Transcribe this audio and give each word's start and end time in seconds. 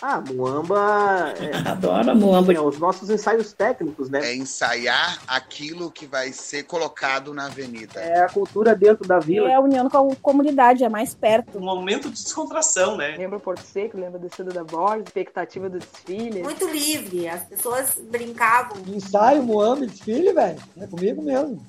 Ah, 0.00 0.20
Muamba. 0.20 1.34
É, 1.38 1.56
Adoro 1.68 2.14
Muamba. 2.16 2.52
É, 2.52 2.60
os 2.60 2.78
nossos 2.78 3.10
ensaios 3.10 3.52
técnicos, 3.52 4.08
né? 4.08 4.20
É 4.24 4.34
ensaiar 4.34 5.20
aquilo 5.26 5.90
que 5.90 6.06
vai 6.06 6.32
ser 6.32 6.64
colocado 6.64 7.34
na 7.34 7.46
avenida. 7.46 8.00
É 8.00 8.22
a 8.22 8.28
cultura 8.28 8.74
dentro 8.74 9.06
da 9.06 9.18
vila. 9.18 9.50
É 9.50 9.54
a 9.54 9.60
união 9.60 9.88
com 9.88 10.12
a 10.12 10.16
comunidade, 10.16 10.84
é 10.84 10.88
mais 10.88 11.14
perto. 11.14 11.58
Um 11.58 11.64
momento 11.64 12.08
de 12.08 12.22
descontração, 12.22 12.96
né? 12.96 13.16
Lembra 13.16 13.40
Porto 13.40 13.62
Seco, 13.62 13.98
lembra 13.98 14.18
do 14.18 14.34
Cedo 14.34 14.52
da 14.52 14.62
Borges, 14.62 15.06
expectativa 15.06 15.68
do 15.68 15.78
desfile. 15.78 16.42
Muito 16.42 16.68
livre, 16.68 17.28
as 17.28 17.44
pessoas 17.44 17.96
brincavam. 18.10 18.76
Ensaio, 18.86 19.42
Muamba, 19.42 19.86
desfile, 19.86 20.32
velho. 20.32 20.58
É 20.80 20.86
comigo 20.86 21.22
mesmo 21.22 21.60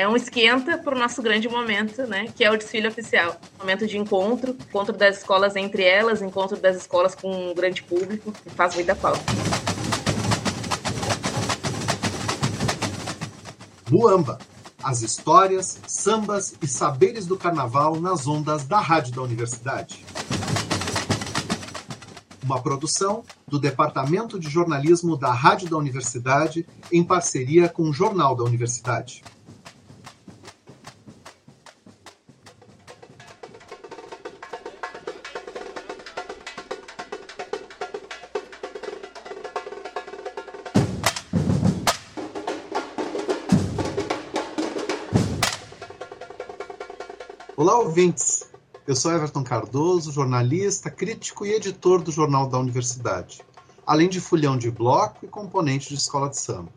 é 0.00 0.08
um 0.08 0.16
esquenta 0.16 0.78
para 0.78 0.96
o 0.96 0.98
nosso 0.98 1.20
grande 1.20 1.46
momento, 1.46 2.06
né? 2.06 2.32
Que 2.34 2.42
é 2.42 2.50
o 2.50 2.56
desfile 2.56 2.88
oficial. 2.88 3.38
Momento 3.58 3.86
de 3.86 3.98
encontro, 3.98 4.56
encontro 4.68 4.96
das 4.96 5.18
escolas 5.18 5.56
entre 5.56 5.82
elas, 5.82 6.22
encontro 6.22 6.56
das 6.56 6.74
escolas 6.74 7.14
com 7.14 7.30
um 7.30 7.54
grande 7.54 7.82
público, 7.82 8.32
que 8.32 8.48
faz 8.48 8.74
muita 8.74 8.94
falta. 8.94 9.20
Muamba. 13.90 14.38
As 14.82 15.02
histórias, 15.02 15.78
sambas 15.86 16.54
e 16.62 16.66
saberes 16.66 17.26
do 17.26 17.36
carnaval 17.36 18.00
nas 18.00 18.26
ondas 18.26 18.64
da 18.64 18.80
Rádio 18.80 19.12
da 19.12 19.20
Universidade. 19.20 20.06
Uma 22.42 22.62
produção 22.62 23.22
do 23.46 23.58
Departamento 23.58 24.40
de 24.40 24.48
Jornalismo 24.48 25.14
da 25.14 25.30
Rádio 25.30 25.68
da 25.68 25.76
Universidade 25.76 26.66
em 26.90 27.04
parceria 27.04 27.68
com 27.68 27.82
o 27.82 27.92
Jornal 27.92 28.34
da 28.34 28.42
Universidade. 28.42 29.22
Olá, 47.60 47.78
ouvintes! 47.78 48.48
Eu 48.86 48.96
sou 48.96 49.12
Everton 49.12 49.44
Cardoso, 49.44 50.10
jornalista, 50.10 50.90
crítico 50.90 51.44
e 51.44 51.52
editor 51.52 52.00
do 52.00 52.10
Jornal 52.10 52.48
da 52.48 52.58
Universidade, 52.58 53.42
além 53.86 54.08
de 54.08 54.18
fulhão 54.18 54.56
de 54.56 54.70
bloco 54.70 55.26
e 55.26 55.28
componente 55.28 55.90
de 55.90 55.96
escola 55.96 56.30
de 56.30 56.38
samba. 56.38 56.72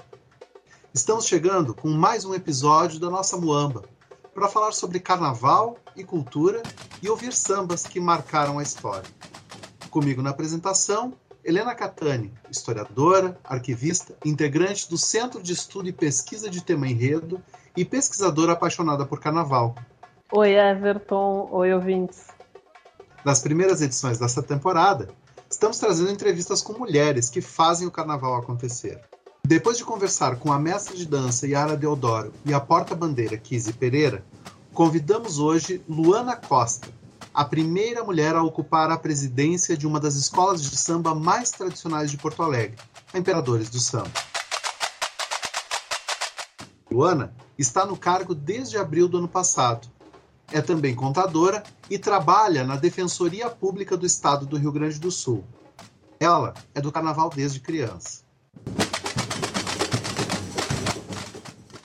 Estamos 0.93 1.25
chegando 1.25 1.73
com 1.73 1.87
mais 1.87 2.25
um 2.25 2.33
episódio 2.33 2.99
da 2.99 3.09
nossa 3.09 3.37
Muamba 3.37 3.85
para 4.33 4.49
falar 4.49 4.73
sobre 4.73 4.99
carnaval 4.99 5.77
e 5.95 6.03
cultura 6.03 6.61
e 7.01 7.09
ouvir 7.09 7.31
sambas 7.31 7.83
que 7.83 8.01
marcaram 8.01 8.59
a 8.59 8.63
história. 8.63 9.09
Comigo 9.89 10.21
na 10.21 10.31
apresentação, 10.31 11.13
Helena 11.45 11.73
Catani, 11.73 12.33
historiadora, 12.51 13.39
arquivista, 13.45 14.17
integrante 14.25 14.89
do 14.89 14.97
Centro 14.97 15.41
de 15.41 15.53
Estudo 15.53 15.87
e 15.87 15.93
Pesquisa 15.93 16.49
de 16.49 16.61
Tema 16.61 16.89
Enredo 16.89 17.41
e 17.73 17.85
pesquisadora 17.85 18.51
apaixonada 18.51 19.05
por 19.05 19.21
carnaval, 19.21 19.75
Oi, 20.35 20.55
Everton. 20.55 21.47
Oi, 21.51 21.71
ouvintes. 21.75 22.23
Nas 23.23 23.39
primeiras 23.39 23.83
edições 23.83 24.17
dessa 24.17 24.41
temporada, 24.41 25.09
estamos 25.47 25.77
trazendo 25.77 26.09
entrevistas 26.09 26.59
com 26.59 26.73
mulheres 26.73 27.29
que 27.29 27.39
fazem 27.39 27.87
o 27.87 27.91
carnaval 27.91 28.33
acontecer. 28.37 28.99
Depois 29.45 29.77
de 29.77 29.85
conversar 29.85 30.37
com 30.37 30.51
a 30.51 30.57
mestra 30.57 30.95
de 30.95 31.05
dança 31.05 31.45
Yara 31.45 31.77
Deodoro 31.77 32.33
e 32.43 32.51
a 32.51 32.59
porta-bandeira 32.59 33.37
Kizzy 33.37 33.73
Pereira, 33.73 34.25
convidamos 34.73 35.37
hoje 35.37 35.83
Luana 35.87 36.35
Costa, 36.35 36.87
a 37.31 37.45
primeira 37.45 38.03
mulher 38.03 38.35
a 38.35 38.41
ocupar 38.41 38.89
a 38.89 38.97
presidência 38.97 39.77
de 39.77 39.85
uma 39.85 39.99
das 39.99 40.15
escolas 40.15 40.63
de 40.63 40.75
samba 40.75 41.13
mais 41.13 41.51
tradicionais 41.51 42.09
de 42.09 42.17
Porto 42.17 42.41
Alegre, 42.41 42.79
a 43.13 43.19
Imperadores 43.19 43.69
do 43.69 43.79
Samba. 43.79 44.09
Luana 46.89 47.35
está 47.55 47.85
no 47.85 47.95
cargo 47.95 48.33
desde 48.33 48.79
abril 48.79 49.07
do 49.07 49.19
ano 49.19 49.27
passado 49.27 49.92
é 50.53 50.61
também 50.61 50.95
contadora 50.95 51.63
e 51.89 51.97
trabalha 51.97 52.63
na 52.63 52.75
Defensoria 52.75 53.49
Pública 53.49 53.97
do 53.97 54.05
Estado 54.05 54.45
do 54.45 54.55
Rio 54.55 54.71
Grande 54.71 54.99
do 54.99 55.09
Sul. 55.09 55.43
Ela 56.19 56.53
é 56.75 56.79
do 56.79 56.91
carnaval 56.91 57.31
desde 57.31 57.59
criança. 57.59 58.23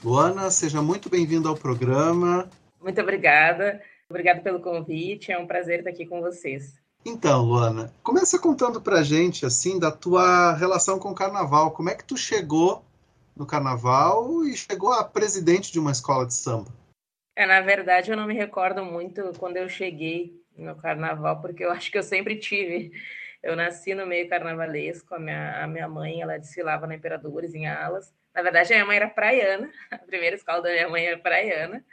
Luana, 0.03 0.51
seja 0.51 0.81
muito 0.83 1.09
bem-vinda 1.09 1.49
ao 1.49 1.57
programa. 1.57 2.47
Muito 2.79 3.01
obrigada. 3.01 3.81
Obrigada 4.07 4.39
pelo 4.41 4.59
convite. 4.59 5.31
É 5.31 5.39
um 5.39 5.47
prazer 5.47 5.79
estar 5.79 5.89
aqui 5.89 6.05
com 6.05 6.21
vocês. 6.21 6.75
Então, 7.03 7.43
Luana, 7.43 7.91
começa 8.03 8.37
contando 8.37 8.79
pra 8.79 9.01
gente 9.01 9.47
assim 9.47 9.79
da 9.79 9.91
tua 9.91 10.53
relação 10.53 10.99
com 10.99 11.09
o 11.09 11.15
carnaval. 11.15 11.71
Como 11.71 11.89
é 11.89 11.95
que 11.95 12.03
tu 12.03 12.15
chegou 12.15 12.83
no 13.35 13.47
carnaval 13.47 14.45
e 14.45 14.55
chegou 14.55 14.93
a 14.93 15.03
presidente 15.03 15.71
de 15.71 15.79
uma 15.79 15.91
escola 15.91 16.25
de 16.25 16.35
samba? 16.35 16.71
É, 17.39 17.45
na 17.45 17.61
verdade, 17.61 18.11
eu 18.11 18.17
não 18.17 18.27
me 18.27 18.33
recordo 18.33 18.83
muito 18.83 19.31
quando 19.39 19.55
eu 19.55 19.69
cheguei 19.69 20.43
no 20.57 20.75
carnaval, 20.75 21.39
porque 21.39 21.63
eu 21.63 21.71
acho 21.71 21.89
que 21.89 21.97
eu 21.97 22.03
sempre 22.03 22.37
tive. 22.37 22.91
Eu 23.41 23.55
nasci 23.55 23.95
no 23.95 24.05
meio 24.05 24.27
carnavalesco, 24.27 25.15
a 25.15 25.19
minha, 25.19 25.63
a 25.63 25.65
minha 25.65 25.87
mãe, 25.87 26.21
ela 26.21 26.37
desfilava 26.37 26.85
na 26.85 26.95
Imperadores, 26.95 27.55
em 27.55 27.65
Alas. 27.65 28.13
Na 28.35 28.41
verdade, 28.41 28.73
a 28.73 28.75
minha 28.75 28.85
mãe 28.85 28.97
era 28.97 29.09
praiana, 29.09 29.71
a 29.89 29.97
primeira 29.99 30.35
escola 30.35 30.61
da 30.61 30.69
minha 30.69 30.89
mãe 30.89 31.05
era 31.05 31.17
praiana. 31.17 31.85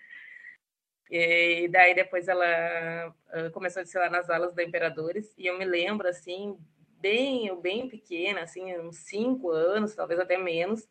E 1.09 1.69
daí 1.69 1.95
depois 1.95 2.27
ela 2.27 3.15
começou 3.53 3.79
a 3.79 3.83
desfilar 3.85 4.11
nas 4.11 4.29
alas 4.29 4.53
da 4.53 4.65
Imperadores, 4.65 5.33
e 5.39 5.47
eu 5.47 5.57
me 5.57 5.65
lembro, 5.65 6.09
assim, 6.09 6.59
bem, 7.01 7.55
bem 7.61 7.89
pequena, 7.89 8.41
assim, 8.41 8.77
uns 8.81 8.97
cinco 8.97 9.51
anos, 9.53 9.95
talvez 9.95 10.19
até 10.19 10.37
menos, 10.37 10.89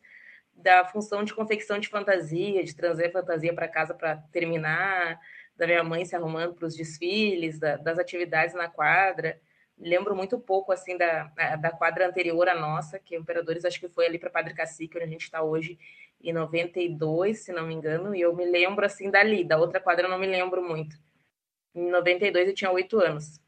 da 0.56 0.84
função 0.84 1.22
de 1.22 1.34
confecção 1.34 1.78
de 1.78 1.88
fantasia, 1.88 2.64
de 2.64 2.74
trazer 2.74 3.12
fantasia 3.12 3.54
para 3.54 3.68
casa 3.68 3.94
para 3.94 4.16
terminar, 4.32 5.20
da 5.56 5.66
minha 5.66 5.84
mãe 5.84 6.04
se 6.04 6.16
arrumando 6.16 6.54
para 6.54 6.66
os 6.66 6.74
desfiles, 6.74 7.58
da, 7.58 7.76
das 7.76 7.98
atividades 7.98 8.54
na 8.54 8.68
quadra. 8.68 9.40
Lembro 9.78 10.16
muito 10.16 10.38
pouco 10.38 10.72
assim 10.72 10.96
da, 10.96 11.24
da 11.60 11.70
quadra 11.70 12.08
anterior 12.08 12.48
à 12.48 12.54
nossa, 12.54 12.98
que 12.98 13.14
Imperadores 13.14 13.64
acho 13.64 13.78
que 13.78 13.88
foi 13.88 14.06
ali 14.06 14.18
para 14.18 14.30
Padre 14.30 14.54
Cacique, 14.54 14.96
onde 14.96 15.04
a 15.04 15.08
gente 15.10 15.22
está 15.22 15.42
hoje, 15.42 15.78
em 16.20 16.32
92, 16.32 17.40
se 17.40 17.52
não 17.52 17.66
me 17.66 17.74
engano, 17.74 18.14
e 18.14 18.20
eu 18.20 18.34
me 18.34 18.44
lembro 18.44 18.84
assim 18.84 19.10
dali, 19.10 19.44
da 19.44 19.58
outra 19.58 19.78
quadra 19.78 20.06
eu 20.06 20.10
não 20.10 20.18
me 20.18 20.26
lembro 20.26 20.62
muito. 20.62 20.96
Em 21.74 21.90
92 21.90 22.48
eu 22.48 22.54
tinha 22.54 22.70
oito 22.70 22.98
anos. 22.98 23.38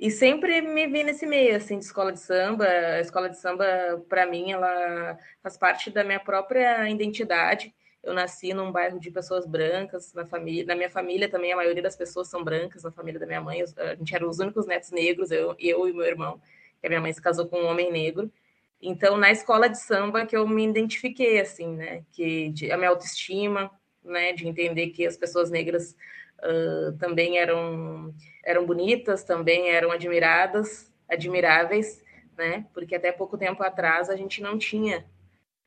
E 0.00 0.10
sempre 0.10 0.62
me 0.62 0.86
vi 0.86 1.04
nesse 1.04 1.26
meio, 1.26 1.54
assim, 1.54 1.78
de 1.78 1.84
escola 1.84 2.10
de 2.10 2.20
samba. 2.20 2.64
A 2.64 3.00
escola 3.00 3.28
de 3.28 3.38
samba, 3.38 4.02
para 4.08 4.24
mim, 4.24 4.50
ela 4.50 5.18
faz 5.42 5.58
parte 5.58 5.90
da 5.90 6.02
minha 6.02 6.18
própria 6.18 6.88
identidade. 6.88 7.74
Eu 8.02 8.14
nasci 8.14 8.54
num 8.54 8.72
bairro 8.72 8.98
de 8.98 9.10
pessoas 9.10 9.44
brancas, 9.46 10.14
na 10.14 10.24
família, 10.24 10.64
na 10.64 10.74
minha 10.74 10.88
família 10.88 11.28
também 11.28 11.52
a 11.52 11.56
maioria 11.56 11.82
das 11.82 11.96
pessoas 11.96 12.28
são 12.28 12.42
brancas, 12.42 12.82
na 12.82 12.90
família 12.90 13.20
da 13.20 13.26
minha 13.26 13.42
mãe, 13.42 13.62
a 13.76 13.94
gente 13.94 14.14
era 14.14 14.26
os 14.26 14.38
únicos 14.38 14.66
netos 14.66 14.90
negros, 14.90 15.30
eu, 15.30 15.54
eu 15.58 15.86
e 15.86 15.92
meu 15.92 16.06
irmão, 16.06 16.40
que 16.80 16.86
a 16.86 16.88
minha 16.88 17.00
mãe 17.02 17.12
se 17.12 17.20
casou 17.20 17.46
com 17.46 17.58
um 17.58 17.66
homem 17.66 17.92
negro. 17.92 18.32
Então, 18.80 19.18
na 19.18 19.30
escola 19.30 19.68
de 19.68 19.78
samba 19.78 20.24
que 20.24 20.34
eu 20.34 20.48
me 20.48 20.66
identifiquei 20.66 21.40
assim, 21.40 21.76
né, 21.76 22.04
que 22.10 22.48
de, 22.48 22.72
a 22.72 22.78
minha 22.78 22.88
autoestima, 22.88 23.70
né, 24.02 24.32
de 24.32 24.48
entender 24.48 24.88
que 24.88 25.06
as 25.06 25.18
pessoas 25.18 25.50
negras 25.50 25.94
uh, 26.42 26.96
também 26.98 27.38
eram, 27.38 28.14
eram 28.44 28.66
bonitas, 28.66 29.24
também 29.24 29.70
eram 29.70 29.90
admiradas, 29.90 30.92
admiráveis, 31.08 32.02
né? 32.36 32.66
Porque 32.72 32.94
até 32.94 33.12
pouco 33.12 33.38
tempo 33.38 33.62
atrás 33.62 34.08
a 34.08 34.16
gente 34.16 34.42
não 34.42 34.58
tinha 34.58 35.04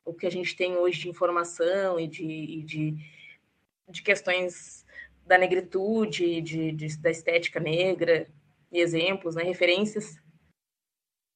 o 0.04 0.12
que 0.12 0.26
a 0.26 0.30
gente 0.30 0.54
tem 0.54 0.76
hoje 0.76 1.00
de 1.00 1.08
informação 1.08 1.98
e 1.98 2.06
de, 2.06 2.24
e 2.24 2.62
de, 2.62 2.96
de 3.88 4.02
questões 4.02 4.84
da 5.26 5.38
negritude, 5.38 6.40
de, 6.40 6.72
de, 6.72 6.98
da 6.98 7.10
estética 7.10 7.58
negra, 7.58 8.26
e 8.70 8.80
exemplos, 8.80 9.34
né, 9.34 9.42
referências. 9.44 10.20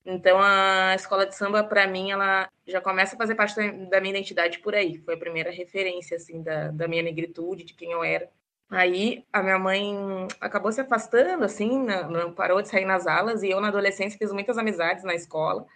Então, 0.04 0.38
a 0.40 0.94
escola 0.94 1.26
de 1.26 1.36
samba, 1.36 1.62
para 1.62 1.86
mim, 1.86 2.10
ela 2.10 2.48
já 2.66 2.80
começa 2.80 3.14
a 3.14 3.18
fazer 3.18 3.34
parte 3.34 3.54
da, 3.88 4.00
minha 4.00 4.14
identidade 4.14 4.58
por 4.58 4.74
aí. 4.74 4.98
Foi 4.98 5.14
a 5.14 5.18
primeira 5.18 5.50
referência, 5.50 6.16
assim, 6.16 6.42
da, 6.42 6.68
da 6.70 6.88
minha 6.88 7.02
negritude, 7.02 7.64
de 7.64 7.74
quem 7.74 7.92
eu 7.92 8.02
era. 8.02 8.28
Aí 8.70 9.24
a 9.32 9.42
minha 9.42 9.58
mãe 9.58 9.96
acabou 10.40 10.70
se 10.70 10.80
afastando, 10.80 11.44
assim, 11.44 11.86
não, 11.86 12.32
parou 12.32 12.60
de 12.60 12.68
sair 12.68 12.84
nas 12.84 13.06
alas, 13.06 13.42
e 13.42 13.50
eu 13.50 13.60
na 13.60 13.68
adolescência 13.68 14.18
fiz 14.18 14.30
muitas 14.32 14.58
amizades 14.58 15.04
na 15.04 15.14
escola. 15.14 15.66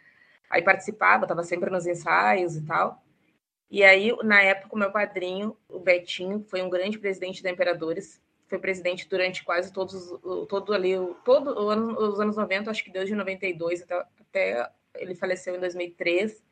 Aí 0.50 0.62
participava, 0.62 1.24
estava 1.24 1.42
sempre 1.42 1.70
nos 1.70 1.86
ensaios 1.86 2.56
e 2.56 2.66
tal. 2.66 3.02
E 3.70 3.82
aí, 3.82 4.14
na 4.22 4.42
época, 4.42 4.76
o 4.76 4.78
meu 4.78 4.92
padrinho, 4.92 5.56
o 5.66 5.78
Betinho, 5.80 6.44
foi 6.50 6.60
um 6.60 6.68
grande 6.68 6.98
presidente 6.98 7.42
da 7.42 7.50
Imperadores, 7.50 8.20
foi 8.46 8.58
presidente 8.58 9.08
durante 9.08 9.42
quase 9.42 9.72
todos, 9.72 10.12
todo 10.46 10.74
ali, 10.74 10.92
todo 11.24 11.58
os 11.98 12.20
anos 12.20 12.36
90, 12.36 12.70
acho 12.70 12.84
que 12.84 12.92
desde 12.92 13.14
92 13.14 13.82
até, 13.82 14.04
até 14.20 14.70
ele 14.96 15.14
faleceu 15.14 15.56
em 15.56 15.60
2003 15.60 16.44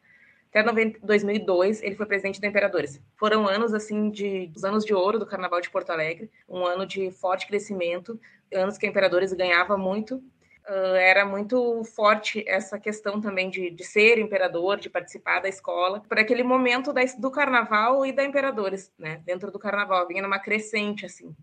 até 0.52 0.62
2002 1.02 1.82
ele 1.82 1.94
foi 1.94 2.06
presidente 2.06 2.40
da 2.40 2.48
Imperadores. 2.48 3.00
Foram 3.16 3.46
anos 3.46 3.72
assim 3.72 4.10
de 4.10 4.50
os 4.54 4.64
anos 4.64 4.84
de 4.84 4.92
ouro 4.92 5.18
do 5.18 5.26
Carnaval 5.26 5.60
de 5.60 5.70
Porto 5.70 5.90
Alegre, 5.90 6.30
um 6.48 6.66
ano 6.66 6.84
de 6.86 7.10
forte 7.10 7.46
crescimento, 7.46 8.20
anos 8.52 8.76
que 8.76 8.86
a 8.86 8.88
Imperadores 8.88 9.32
ganhava 9.32 9.76
muito 9.76 10.22
uh, 10.70 10.94
era 10.94 11.24
muito 11.24 11.82
forte 11.84 12.44
essa 12.46 12.78
questão 12.78 13.20
também 13.20 13.50
de, 13.50 13.70
de 13.70 13.84
ser 13.84 14.18
imperador, 14.18 14.78
de 14.78 14.88
participar 14.88 15.40
da 15.40 15.48
escola, 15.48 16.00
por 16.08 16.18
aquele 16.18 16.42
momento 16.42 16.92
da, 16.92 17.02
do 17.18 17.30
carnaval 17.30 18.04
e 18.06 18.12
da 18.12 18.24
Imperadores, 18.24 18.92
né? 18.98 19.22
Dentro 19.24 19.50
do 19.50 19.58
carnaval, 19.58 20.06
vinha 20.06 20.22
numa 20.22 20.38
crescente, 20.38 21.04
assim. 21.04 21.34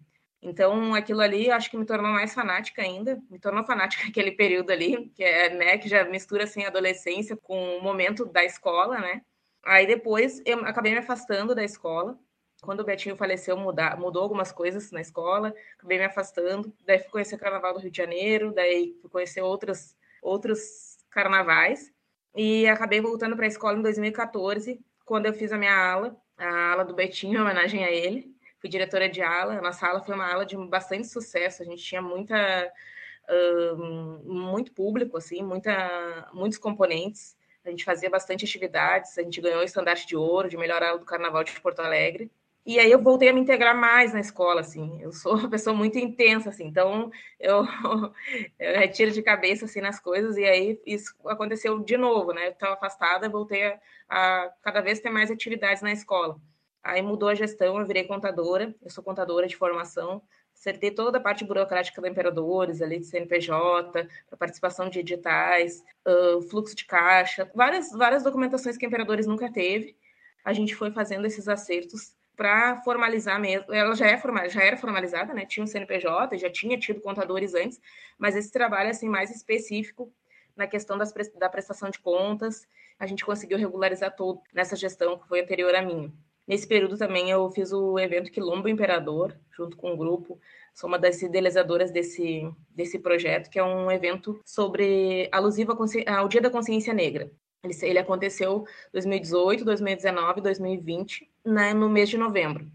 Então, 0.42 0.94
aquilo 0.94 1.22
ali, 1.22 1.50
acho 1.50 1.69
que 1.69 1.78
me 1.78 1.86
tornou 1.86 2.12
mais 2.12 2.34
fanática 2.34 2.81
ainda, 2.81 3.22
me 3.30 3.39
tornou 3.39 3.63
fanática 3.66 4.06
aquele 4.07 4.31
período 4.31 4.72
ali, 4.72 5.10
que 5.16 5.24
é, 5.24 5.50
né, 5.50 5.78
que 5.78 5.89
já 5.89 6.06
mistura, 6.06 6.44
assim, 6.44 6.63
adolescência 6.63 7.36
com 7.36 7.78
o 7.78 7.81
momento 7.81 8.25
da 8.25 8.44
escola, 8.44 9.00
né? 9.00 9.22
Aí 9.63 9.86
depois 9.86 10.42
eu 10.45 10.60
acabei 10.66 10.94
me 10.94 11.00
afastando 11.00 11.54
da 11.54 11.63
escola, 11.63 12.18
quando 12.62 12.80
o 12.80 12.84
Betinho 12.84 13.16
faleceu, 13.16 13.56
mudar, 13.57 13.98
mudou 14.00 14.24
algumas 14.24 14.51
coisas 14.51 14.92
na 14.92 15.01
escola, 15.01 15.54
acabei 15.78 15.98
me 16.00 16.06
afastando. 16.06 16.74
Daí 16.86 17.00
fui 17.00 17.10
conhecer 17.10 17.36
o 17.36 17.39
Carnaval 17.39 17.74
do 17.74 17.80
Rio 17.80 17.92
de 17.92 17.98
Janeiro, 17.98 18.51
daí 18.51 18.98
fui 19.01 19.10
conhecer 19.10 19.42
outros, 19.42 19.95
outros 20.22 20.98
carnavais. 21.10 21.92
E 22.36 22.68
acabei 22.68 23.00
voltando 23.00 23.36
para 23.36 23.45
a 23.45 23.48
escola 23.48 23.78
em 23.78 23.81
2014, 23.81 24.80
quando 25.06 25.28
eu 25.28 25.34
fiz 25.34 25.51
a 25.51 25.57
minha 25.57 25.75
ala, 25.75 26.19
a 26.38 26.72
ala 26.72 26.84
do 26.84 26.94
Betinho, 26.94 27.38
em 27.38 27.42
homenagem 27.42 27.84
a 27.84 27.92
ele. 27.92 28.36
Fui 28.67 28.71
diretora 28.71 29.07
de 29.07 29.21
ala. 29.21 29.57
A 29.57 29.61
nossa 29.61 29.87
ala 29.87 30.01
foi 30.01 30.13
uma 30.13 30.29
ala 30.29 30.45
de 30.45 30.57
bastante 30.57 31.07
sucesso. 31.07 31.63
A 31.63 31.65
gente 31.65 31.81
tinha 31.81 32.01
muita, 32.01 32.69
uh, 33.29 33.77
muito 34.25 34.73
público, 34.73 35.15
assim, 35.15 35.41
muita, 35.41 36.29
muitos 36.33 36.57
componentes. 36.57 37.37
A 37.63 37.69
gente 37.69 37.85
fazia 37.85 38.09
bastante 38.09 38.43
atividades. 38.43 39.17
A 39.17 39.23
gente 39.23 39.39
ganhou 39.39 39.61
o 39.61 39.63
estandarte 39.63 40.05
de 40.05 40.17
ouro 40.17 40.49
de 40.49 40.57
melhor 40.57 40.83
ala 40.83 40.99
do 40.99 41.05
Carnaval 41.05 41.45
de 41.45 41.57
Porto 41.61 41.79
Alegre. 41.79 42.29
E 42.65 42.77
aí 42.77 42.91
eu 42.91 43.01
voltei 43.01 43.29
a 43.29 43.33
me 43.33 43.39
integrar 43.39 43.73
mais 43.73 44.11
na 44.11 44.19
escola, 44.19 44.59
assim. 44.59 45.01
Eu 45.01 45.13
sou 45.13 45.37
uma 45.37 45.49
pessoa 45.49 45.73
muito 45.73 45.97
intensa, 45.97 46.49
assim. 46.49 46.65
Então 46.65 47.09
eu, 47.39 47.63
eu 48.59 48.79
retiro 48.79 49.11
de 49.11 49.21
cabeça, 49.21 49.63
assim, 49.63 49.79
nas 49.79 49.97
coisas. 49.97 50.35
E 50.35 50.43
aí 50.43 50.77
isso 50.85 51.15
aconteceu 51.25 51.79
de 51.79 51.95
novo, 51.95 52.33
né? 52.33 52.47
Eu 52.47 52.51
estava 52.51 52.73
afastada, 52.73 53.29
voltei 53.29 53.63
a, 53.63 53.79
a 54.09 54.53
cada 54.61 54.81
vez 54.81 54.99
ter 54.99 55.09
mais 55.09 55.31
atividades 55.31 55.81
na 55.81 55.93
escola. 55.93 56.37
Aí 56.83 57.01
mudou 57.01 57.29
a 57.29 57.35
gestão, 57.35 57.79
eu 57.79 57.85
virei 57.85 58.03
contadora. 58.06 58.74
Eu 58.81 58.89
sou 58.89 59.03
contadora 59.03 59.47
de 59.47 59.56
formação. 59.56 60.21
Acertei 60.53 60.91
toda 60.91 61.18
a 61.18 61.21
parte 61.21 61.44
burocrática 61.44 62.01
da 62.01 62.09
Imperadores, 62.09 62.81
ali 62.81 63.00
de 63.00 63.06
CNPJ, 63.06 64.07
participação 64.39 64.89
de 64.89 65.00
editais, 65.00 65.83
uh, 66.07 66.41
fluxo 66.50 66.75
de 66.75 66.85
caixa, 66.85 67.50
várias, 67.53 67.91
várias 67.91 68.24
documentações 68.24 68.77
que 68.77 68.85
a 68.85 68.88
Imperadores 68.88 69.27
nunca 69.27 69.51
teve. 69.51 69.95
A 70.44 70.53
gente 70.53 70.75
foi 70.75 70.91
fazendo 70.91 71.27
esses 71.27 71.47
acertos 71.47 72.15
para 72.35 72.81
formalizar 72.83 73.39
mesmo. 73.39 73.74
Ela 73.74 73.95
já, 73.95 74.07
é 74.07 74.18
formal, 74.18 74.47
já 74.47 74.63
era 74.63 74.77
formalizada, 74.77 75.33
né? 75.33 75.45
Tinha 75.45 75.63
um 75.63 75.68
CNPJ, 75.68 76.38
já 76.38 76.50
tinha 76.50 76.77
tido 76.77 77.01
contadores 77.01 77.53
antes, 77.53 77.81
mas 78.18 78.35
esse 78.35 78.51
trabalho 78.51 78.89
assim 78.89 79.09
mais 79.09 79.29
específico 79.35 80.13
na 80.56 80.68
questão 80.68 80.97
das, 80.97 81.13
da 81.35 81.50
prestação 81.50 81.89
de 81.89 82.00
contas, 82.00 82.68
a 83.00 83.06
gente 83.06 83.24
conseguiu 83.24 83.57
regularizar 83.57 84.15
todo 84.15 84.41
nessa 84.51 84.75
gestão 84.75 85.18
que 85.18 85.27
foi 85.27 85.41
anterior 85.41 85.74
à 85.75 85.81
minha. 85.81 86.12
Nesse 86.47 86.65
período 86.65 86.97
também 86.97 87.29
eu 87.29 87.51
fiz 87.51 87.73
o 87.73 87.99
evento 87.99 88.31
Quilombo 88.31 88.69
Imperador, 88.69 89.35
junto 89.51 89.75
com 89.75 89.94
o 89.94 89.97
grupo. 89.97 90.39
Sou 90.73 90.88
uma 90.88 90.97
das 90.97 91.21
idealizadoras 91.21 91.91
desse, 91.91 92.49
desse 92.69 92.99
projeto, 92.99 93.49
que 93.49 93.59
é 93.59 93.63
um 93.63 93.91
evento 93.91 94.39
sobre 94.45 95.27
alusivo 95.31 95.77
ao 96.07 96.27
Dia 96.29 96.39
da 96.39 96.49
Consciência 96.49 96.94
Negra. 96.94 97.29
Ele, 97.61 97.73
ele 97.81 97.99
aconteceu 97.99 98.65
2018, 98.94 99.65
2019, 99.65 100.39
2020, 100.39 101.29
né, 101.44 101.73
no 101.73 101.89
mês 101.89 102.07
de 102.07 102.17
novembro. 102.17 102.65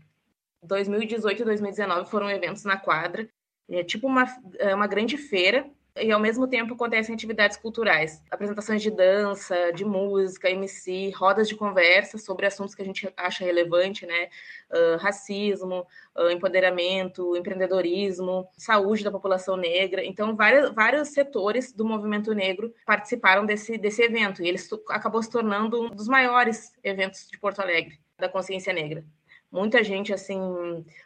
2018 0.62 1.40
e 1.40 1.44
2019 1.44 2.10
foram 2.10 2.28
eventos 2.28 2.64
na 2.64 2.76
quadra, 2.76 3.28
é 3.70 3.82
tipo 3.82 4.06
uma, 4.06 4.26
é 4.58 4.74
uma 4.74 4.86
grande 4.86 5.16
feira 5.16 5.68
e 6.00 6.10
ao 6.10 6.18
mesmo 6.18 6.46
tempo 6.48 6.72
acontecem 6.72 7.14
atividades 7.14 7.56
culturais, 7.56 8.22
apresentações 8.30 8.80
de 8.80 8.90
dança, 8.90 9.72
de 9.72 9.84
música, 9.84 10.48
MC, 10.50 11.10
rodas 11.10 11.48
de 11.48 11.54
conversa 11.54 12.16
sobre 12.16 12.46
assuntos 12.46 12.74
que 12.74 12.80
a 12.80 12.84
gente 12.84 13.12
acha 13.16 13.44
relevante, 13.44 14.06
né? 14.06 14.28
Uh, 14.70 14.96
racismo, 14.96 15.86
uh, 16.16 16.30
empoderamento, 16.30 17.36
empreendedorismo, 17.36 18.48
saúde 18.56 19.04
da 19.04 19.10
população 19.10 19.56
negra. 19.56 20.02
Então, 20.04 20.34
vários, 20.34 20.74
vários 20.74 21.08
setores 21.08 21.72
do 21.72 21.84
movimento 21.84 22.32
negro 22.32 22.72
participaram 22.86 23.44
desse, 23.44 23.76
desse 23.76 24.02
evento 24.02 24.42
e 24.42 24.48
ele 24.48 24.58
acabou 24.88 25.22
se 25.22 25.30
tornando 25.30 25.82
um 25.82 25.90
dos 25.90 26.08
maiores 26.08 26.72
eventos 26.82 27.28
de 27.30 27.38
Porto 27.38 27.60
Alegre 27.60 28.00
da 28.18 28.28
consciência 28.28 28.72
negra 28.72 29.04
muita 29.52 29.84
gente, 29.84 30.14
assim, 30.14 30.40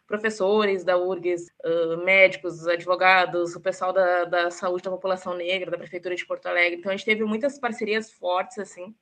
professores 0.07 0.85
da 0.85 0.97
URGS, 0.97 1.51
uh, 1.65 2.05
médicos, 2.05 2.67
advogados, 2.69 3.57
o 3.57 3.61
pessoal 3.61 3.93
da, 3.93 4.25
da 4.25 4.51
saúde 4.53 4.85
da 4.85 4.91
população 4.91 5.35
negra, 5.35 5.71
da 5.71 5.77
Prefeitura 5.77 6.15
de 6.15 6.25
Porto 6.25 6.47
Alegre. 6.47 6.79
Então, 6.79 6.93
a 6.93 6.97
gente 6.97 7.05
teve 7.05 7.25
muitas 7.25 7.59
parcerias 7.59 8.13
fortes, 8.13 8.59
assim, 8.59 8.95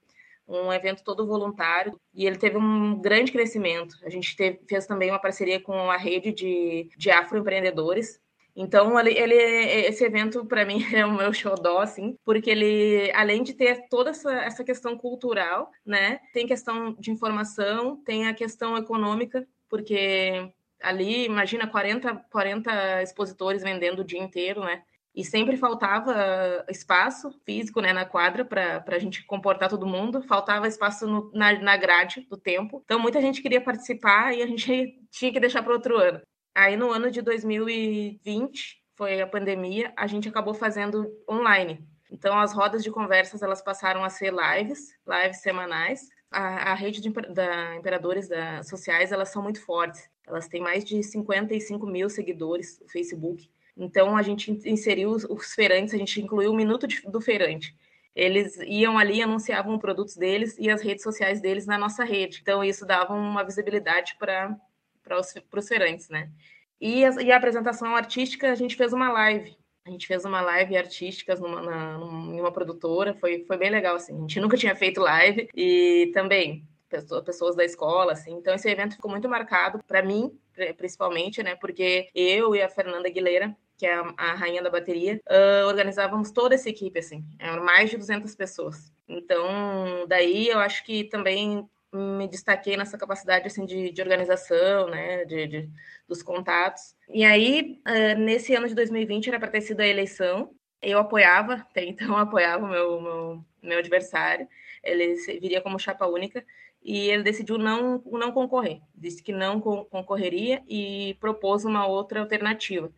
um 0.49 0.73
evento 0.73 1.05
todo 1.05 1.27
voluntário, 1.27 1.99
e 2.15 2.27
ele 2.27 2.39
teve 2.39 2.57
um 2.57 2.99
grande 3.01 3.33
crescimento. 3.33 3.97
A 4.03 4.09
gente 4.09 4.35
teve, 4.35 4.61
fez 4.67 4.87
também 4.87 5.11
uma 5.11 5.21
parceria 5.21 5.61
com 5.61 5.91
a 5.91 5.97
rede 5.97 6.33
de, 6.33 6.89
de 6.97 7.11
afroempreendedores, 7.11 8.19
então, 8.57 8.99
ele, 8.99 9.19
ele 9.19 9.35
esse 9.35 10.05
evento, 10.05 10.45
para 10.47 10.65
mim, 10.65 10.79
é 10.95 11.05
o 11.05 11.13
meu 11.13 11.33
xodó, 11.33 11.81
assim, 11.81 12.17
porque 12.25 12.51
ele, 12.51 13.11
além 13.13 13.43
de 13.43 13.53
ter 13.55 13.89
toda 13.89 14.11
essa, 14.11 14.33
essa 14.33 14.65
questão 14.65 14.97
cultural, 14.97 15.71
né, 15.85 16.21
tem 16.33 16.47
questão 16.47 16.95
de 16.95 17.11
informação, 17.11 17.97
tem 18.05 18.29
a 18.29 18.35
questão 18.35 18.77
econômica, 18.77 19.47
porque 19.69 20.53
ali, 20.81 21.25
imagina, 21.25 21.67
40, 21.67 22.15
40 22.31 23.03
expositores 23.03 23.63
vendendo 23.63 24.01
o 24.01 24.05
dia 24.05 24.23
inteiro, 24.23 24.61
né? 24.63 24.83
E 25.15 25.25
sempre 25.25 25.57
faltava 25.57 26.65
espaço 26.69 27.31
físico 27.47 27.81
né, 27.81 27.93
na 27.93 28.05
quadra 28.05 28.45
para 28.45 28.85
a 28.89 28.99
gente 28.99 29.25
comportar 29.25 29.69
todo 29.69 29.87
mundo, 29.87 30.23
faltava 30.23 30.67
espaço 30.67 31.07
no, 31.07 31.31
na, 31.33 31.53
na 31.61 31.77
grade 31.77 32.27
do 32.29 32.37
tempo. 32.37 32.83
Então, 32.85 32.99
muita 32.99 33.21
gente 33.21 33.41
queria 33.41 33.61
participar 33.61 34.35
e 34.35 34.43
a 34.43 34.47
gente 34.47 34.99
tinha 35.13 35.33
que 35.33 35.39
deixar 35.39 35.63
para 35.63 35.73
outro 35.73 35.97
ano. 35.97 36.21
Aí 36.55 36.77
no 36.77 36.91
ano 36.91 37.11
de 37.11 37.21
2020, 37.21 38.83
foi 38.95 39.21
a 39.21 39.27
pandemia, 39.27 39.93
a 39.97 40.07
gente 40.07 40.29
acabou 40.29 40.55
fazendo 40.55 41.13
online. 41.29 41.85
Então 42.11 42.39
as 42.39 42.53
rodas 42.53 42.83
de 42.83 42.91
conversas 42.91 43.43
elas 43.43 43.61
passaram 43.61 44.05
a 44.05 44.09
ser 44.09 44.33
lives, 44.33 44.95
lives 45.07 45.41
semanais. 45.41 46.09
A, 46.31 46.73
a 46.73 46.75
rede 46.75 47.01
de, 47.01 47.11
da 47.11 47.77
Imperadores 47.77 48.29
da, 48.29 48.63
sociais 48.63 49.11
elas 49.11 49.31
são 49.31 49.43
muito 49.43 49.61
fortes. 49.61 50.09
Elas 50.27 50.47
têm 50.47 50.61
mais 50.61 50.85
de 50.85 51.03
55 51.03 51.87
mil 51.87 52.09
seguidores 52.09 52.81
no 52.81 52.89
Facebook. 52.89 53.51
Então 53.77 54.17
a 54.17 54.23
gente 54.23 54.53
inseriu 54.65 55.11
os, 55.11 55.25
os 55.25 55.53
feirantes, 55.55 55.93
a 55.93 55.99
gente 55.99 56.21
incluiu 56.21 56.53
o 56.53 56.57
minuto 56.57 56.87
de, 56.87 57.03
do 57.03 57.21
feirante 57.21 57.75
eles 58.15 58.57
iam 58.65 58.97
ali, 58.97 59.21
anunciavam 59.21 59.79
produtos 59.79 60.17
deles 60.17 60.57
e 60.59 60.71
as 60.71 60.81
redes 60.81 61.03
sociais 61.03 61.41
deles 61.41 61.67
na 61.67 61.77
nossa 61.77 62.05
rede. 62.05 62.39
Então, 62.41 62.63
isso 62.63 62.87
dava 62.87 63.13
uma 63.13 63.43
visibilidade 63.43 64.15
para 64.19 64.57
para 65.05 65.19
os 65.19 65.69
feirantes, 65.69 66.09
né? 66.09 66.31
E 66.81 67.05
a, 67.05 67.23
e 67.23 67.31
a, 67.31 67.37
apresentação 67.37 67.95
artística, 67.95 68.51
a 68.51 68.55
gente 68.55 68.77
fez 68.77 68.93
uma 68.93 69.13
live. 69.13 69.57
A 69.87 69.91
gente 69.91 70.07
fez 70.07 70.25
uma 70.25 70.41
live 70.41 70.77
artística 70.77 71.35
numa, 71.37 71.61
na, 71.61 71.99
numa 71.99 72.51
produtora, 72.51 73.15
foi, 73.15 73.45
foi 73.45 73.57
bem 73.57 73.71
legal, 73.71 73.97
assim. 73.97 74.17
A 74.17 74.21
gente 74.21 74.41
nunca 74.41 74.57
tinha 74.57 74.75
feito 74.75 75.01
live 75.01 75.49
e 75.55 76.11
também 76.15 76.67
pessoas 77.25 77.57
da 77.57 77.65
escola, 77.65 78.13
assim. 78.13 78.33
Então 78.33 78.55
esse 78.55 78.69
evento 78.69 78.97
ficou 78.97 79.11
muito 79.11 79.29
marcado 79.29 79.83
para 79.87 80.03
mim, 80.03 80.39
principalmente, 80.77 81.43
né? 81.43 81.55
Porque 81.57 82.09
eu 82.15 82.55
e 82.55 82.63
a 82.63 82.69
Fernanda 82.69 83.09
Aguilera, 83.09 83.55
que 83.77 83.87
é 83.87 83.95
a, 83.95 84.15
a 84.17 84.35
rainha 84.35 84.63
da 84.63 84.71
bateria, 84.71 85.21
uh, 85.29 85.67
organizávamos 85.67 86.31
toda 86.31 86.55
essa 86.55 86.69
equipe, 86.69 86.99
assim. 86.99 87.25
Eram 87.39 87.65
mais 87.65 87.91
de 87.91 87.97
200 87.97 88.35
pessoas. 88.35 88.93
Então, 89.09 90.07
daí 90.09 90.49
eu 90.49 90.59
acho 90.59 90.85
que 90.85 91.05
também 91.05 91.69
me 91.95 92.29
destaquei 92.29 92.77
nessa 92.77 92.99
capacidade 92.99 93.47
assim 93.47 93.65
de, 93.65 93.91
de 93.91 94.03
organização, 94.03 94.89
né, 94.89 95.25
de, 95.25 95.47
de, 95.47 95.71
dos 96.09 96.23
contatos. 96.23 96.97
E 97.09 97.25
aí, 97.25 97.81
uh, 97.87 98.19
nesse 98.19 98.55
ano 98.55 98.69
de 98.69 98.75
2020 98.75 99.29
era 99.29 99.39
para 99.39 99.51
ter 99.51 99.61
sido 99.61 99.81
a 99.81 99.87
eleição. 99.87 100.51
Eu 100.83 100.99
apoiava, 100.99 101.55
até 101.55 101.85
então 101.85 102.17
apoiava 102.17 102.65
o 102.65 102.69
meu, 102.69 103.01
meu, 103.01 103.45
meu 103.63 103.79
adversário. 103.79 104.49
Ele 104.83 105.15
viria 105.41 105.61
como 105.61 105.79
chapa 105.79 106.07
única 106.07 106.45
e 106.83 107.09
ele 107.09 107.23
decidiu 107.23 107.57
não 107.57 108.03
não 108.07 108.33
concorrer. 108.33 108.81
Disse 108.95 109.23
que 109.23 109.33
não 109.33 109.61
concorreria 109.61 110.63
e 110.69 111.17
propôs 111.21 111.65
uma 111.65 111.87
outra 111.87 112.21
alternativa. 112.21 112.93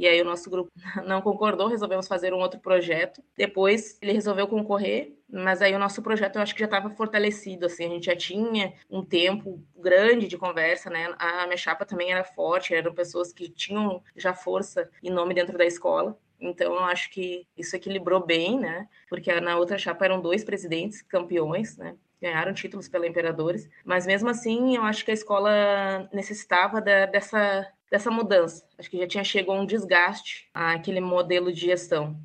E 0.00 0.08
aí 0.08 0.18
o 0.22 0.24
nosso 0.24 0.48
grupo 0.48 0.72
não 1.06 1.20
concordou, 1.20 1.68
resolvemos 1.68 2.08
fazer 2.08 2.32
um 2.32 2.38
outro 2.38 2.58
projeto. 2.58 3.22
Depois 3.36 3.98
ele 4.00 4.12
resolveu 4.12 4.48
concorrer, 4.48 5.14
mas 5.30 5.60
aí 5.60 5.74
o 5.74 5.78
nosso 5.78 6.00
projeto 6.00 6.36
eu 6.36 6.42
acho 6.42 6.54
que 6.54 6.60
já 6.60 6.64
estava 6.64 6.88
fortalecido, 6.88 7.66
assim, 7.66 7.84
a 7.84 7.88
gente 7.90 8.06
já 8.06 8.16
tinha 8.16 8.72
um 8.88 9.04
tempo 9.04 9.62
grande 9.76 10.26
de 10.26 10.38
conversa, 10.38 10.88
né? 10.88 11.14
A 11.18 11.44
minha 11.44 11.56
chapa 11.58 11.84
também 11.84 12.10
era 12.10 12.24
forte, 12.24 12.74
eram 12.74 12.94
pessoas 12.94 13.30
que 13.30 13.50
tinham 13.50 14.02
já 14.16 14.32
força 14.32 14.88
e 15.02 15.10
nome 15.10 15.34
dentro 15.34 15.58
da 15.58 15.66
escola. 15.66 16.18
Então, 16.40 16.76
eu 16.76 16.84
acho 16.84 17.10
que 17.10 17.46
isso 17.54 17.76
equilibrou 17.76 18.24
bem, 18.24 18.58
né? 18.58 18.88
Porque 19.06 19.38
na 19.38 19.58
outra 19.58 19.76
chapa 19.76 20.06
eram 20.06 20.22
dois 20.22 20.42
presidentes 20.42 21.02
campeões, 21.02 21.76
né? 21.76 21.94
Ganharam 22.22 22.54
títulos 22.54 22.88
pela 22.88 23.06
Imperadores. 23.06 23.68
Mas 23.84 24.06
mesmo 24.06 24.30
assim, 24.30 24.76
eu 24.76 24.82
acho 24.82 25.04
que 25.04 25.10
a 25.10 25.14
escola 25.14 26.08
necessitava 26.10 26.80
da, 26.80 27.04
dessa 27.04 27.70
dessa 27.90 28.10
mudança. 28.10 28.66
Acho 28.78 28.88
que 28.88 28.98
já 28.98 29.06
tinha 29.06 29.24
chegado 29.24 29.58
um 29.58 29.66
desgaste 29.66 30.48
àquele 30.54 31.00
modelo 31.00 31.52
de 31.52 31.60
gestão. 31.60 32.16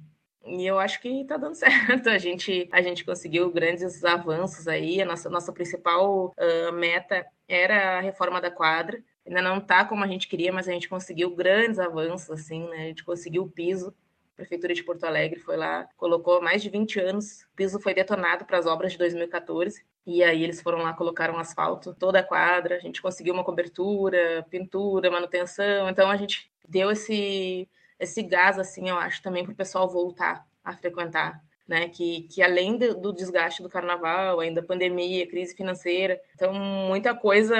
E 0.45 0.63
eu 0.63 0.77
acho 0.77 1.01
que 1.01 1.25
tá 1.25 1.37
dando 1.37 1.55
certo. 1.55 2.07
A 2.09 2.17
gente, 2.17 2.69
a 2.71 2.81
gente 2.81 3.03
conseguiu 3.03 3.51
grandes 3.51 4.05
avanços 4.05 4.67
aí. 4.67 5.01
A 5.01 5.05
nossa, 5.05 5.29
nossa 5.29 5.51
principal 5.51 6.33
uh, 6.37 6.71
meta 6.71 7.25
era 7.47 7.97
a 7.97 8.01
reforma 8.01 8.39
da 8.39 8.51
quadra. 8.51 9.03
Ainda 9.25 9.41
não 9.41 9.59
tá 9.59 9.83
como 9.83 10.03
a 10.03 10.07
gente 10.07 10.27
queria, 10.27 10.53
mas 10.53 10.69
a 10.69 10.71
gente 10.71 10.87
conseguiu 10.87 11.35
grandes 11.35 11.79
avanços, 11.79 12.29
assim, 12.29 12.67
né? 12.69 12.77
A 12.77 12.87
gente 12.87 13.03
conseguiu 13.03 13.43
o 13.43 13.49
piso. 13.49 13.93
A 14.33 14.35
Prefeitura 14.35 14.73
de 14.73 14.83
Porto 14.83 15.03
Alegre 15.05 15.39
foi 15.39 15.57
lá, 15.57 15.87
colocou 15.97 16.41
mais 16.41 16.61
de 16.61 16.69
20 16.69 16.99
anos. 16.99 17.41
O 17.43 17.55
piso 17.55 17.79
foi 17.79 17.93
detonado 17.95 18.45
para 18.45 18.59
as 18.59 18.67
obras 18.67 18.91
de 18.91 18.99
2014. 18.99 19.83
E 20.05 20.23
aí 20.23 20.43
eles 20.43 20.61
foram 20.61 20.79
lá, 20.79 20.93
colocaram 20.93 21.37
asfalto, 21.37 21.95
toda 21.95 22.19
a 22.19 22.23
quadra. 22.23 22.75
A 22.75 22.79
gente 22.79 23.01
conseguiu 23.01 23.33
uma 23.33 23.43
cobertura, 23.43 24.45
pintura, 24.49 25.09
manutenção. 25.09 25.89
Então 25.89 26.09
a 26.09 26.15
gente 26.15 26.51
deu 26.67 26.91
esse 26.91 27.67
esse 27.99 28.21
gás, 28.21 28.59
assim, 28.59 28.89
eu 28.89 28.97
acho, 28.97 29.21
também 29.21 29.43
para 29.43 29.53
o 29.53 29.55
pessoal 29.55 29.89
voltar 29.89 30.45
a 30.63 30.73
frequentar. 30.73 31.41
Né, 31.67 31.89
que, 31.89 32.27
que 32.31 32.43
além 32.43 32.77
do, 32.77 32.93
do, 32.93 33.11
desgaste 33.11 33.63
do 33.63 33.69
carnaval, 33.69 34.39
ainda 34.39 34.61
pandemia, 34.61 35.27
crise 35.27 35.55
financeira, 35.55 36.21
então 36.35 36.53
muita 36.53 37.15
coisa 37.15 37.55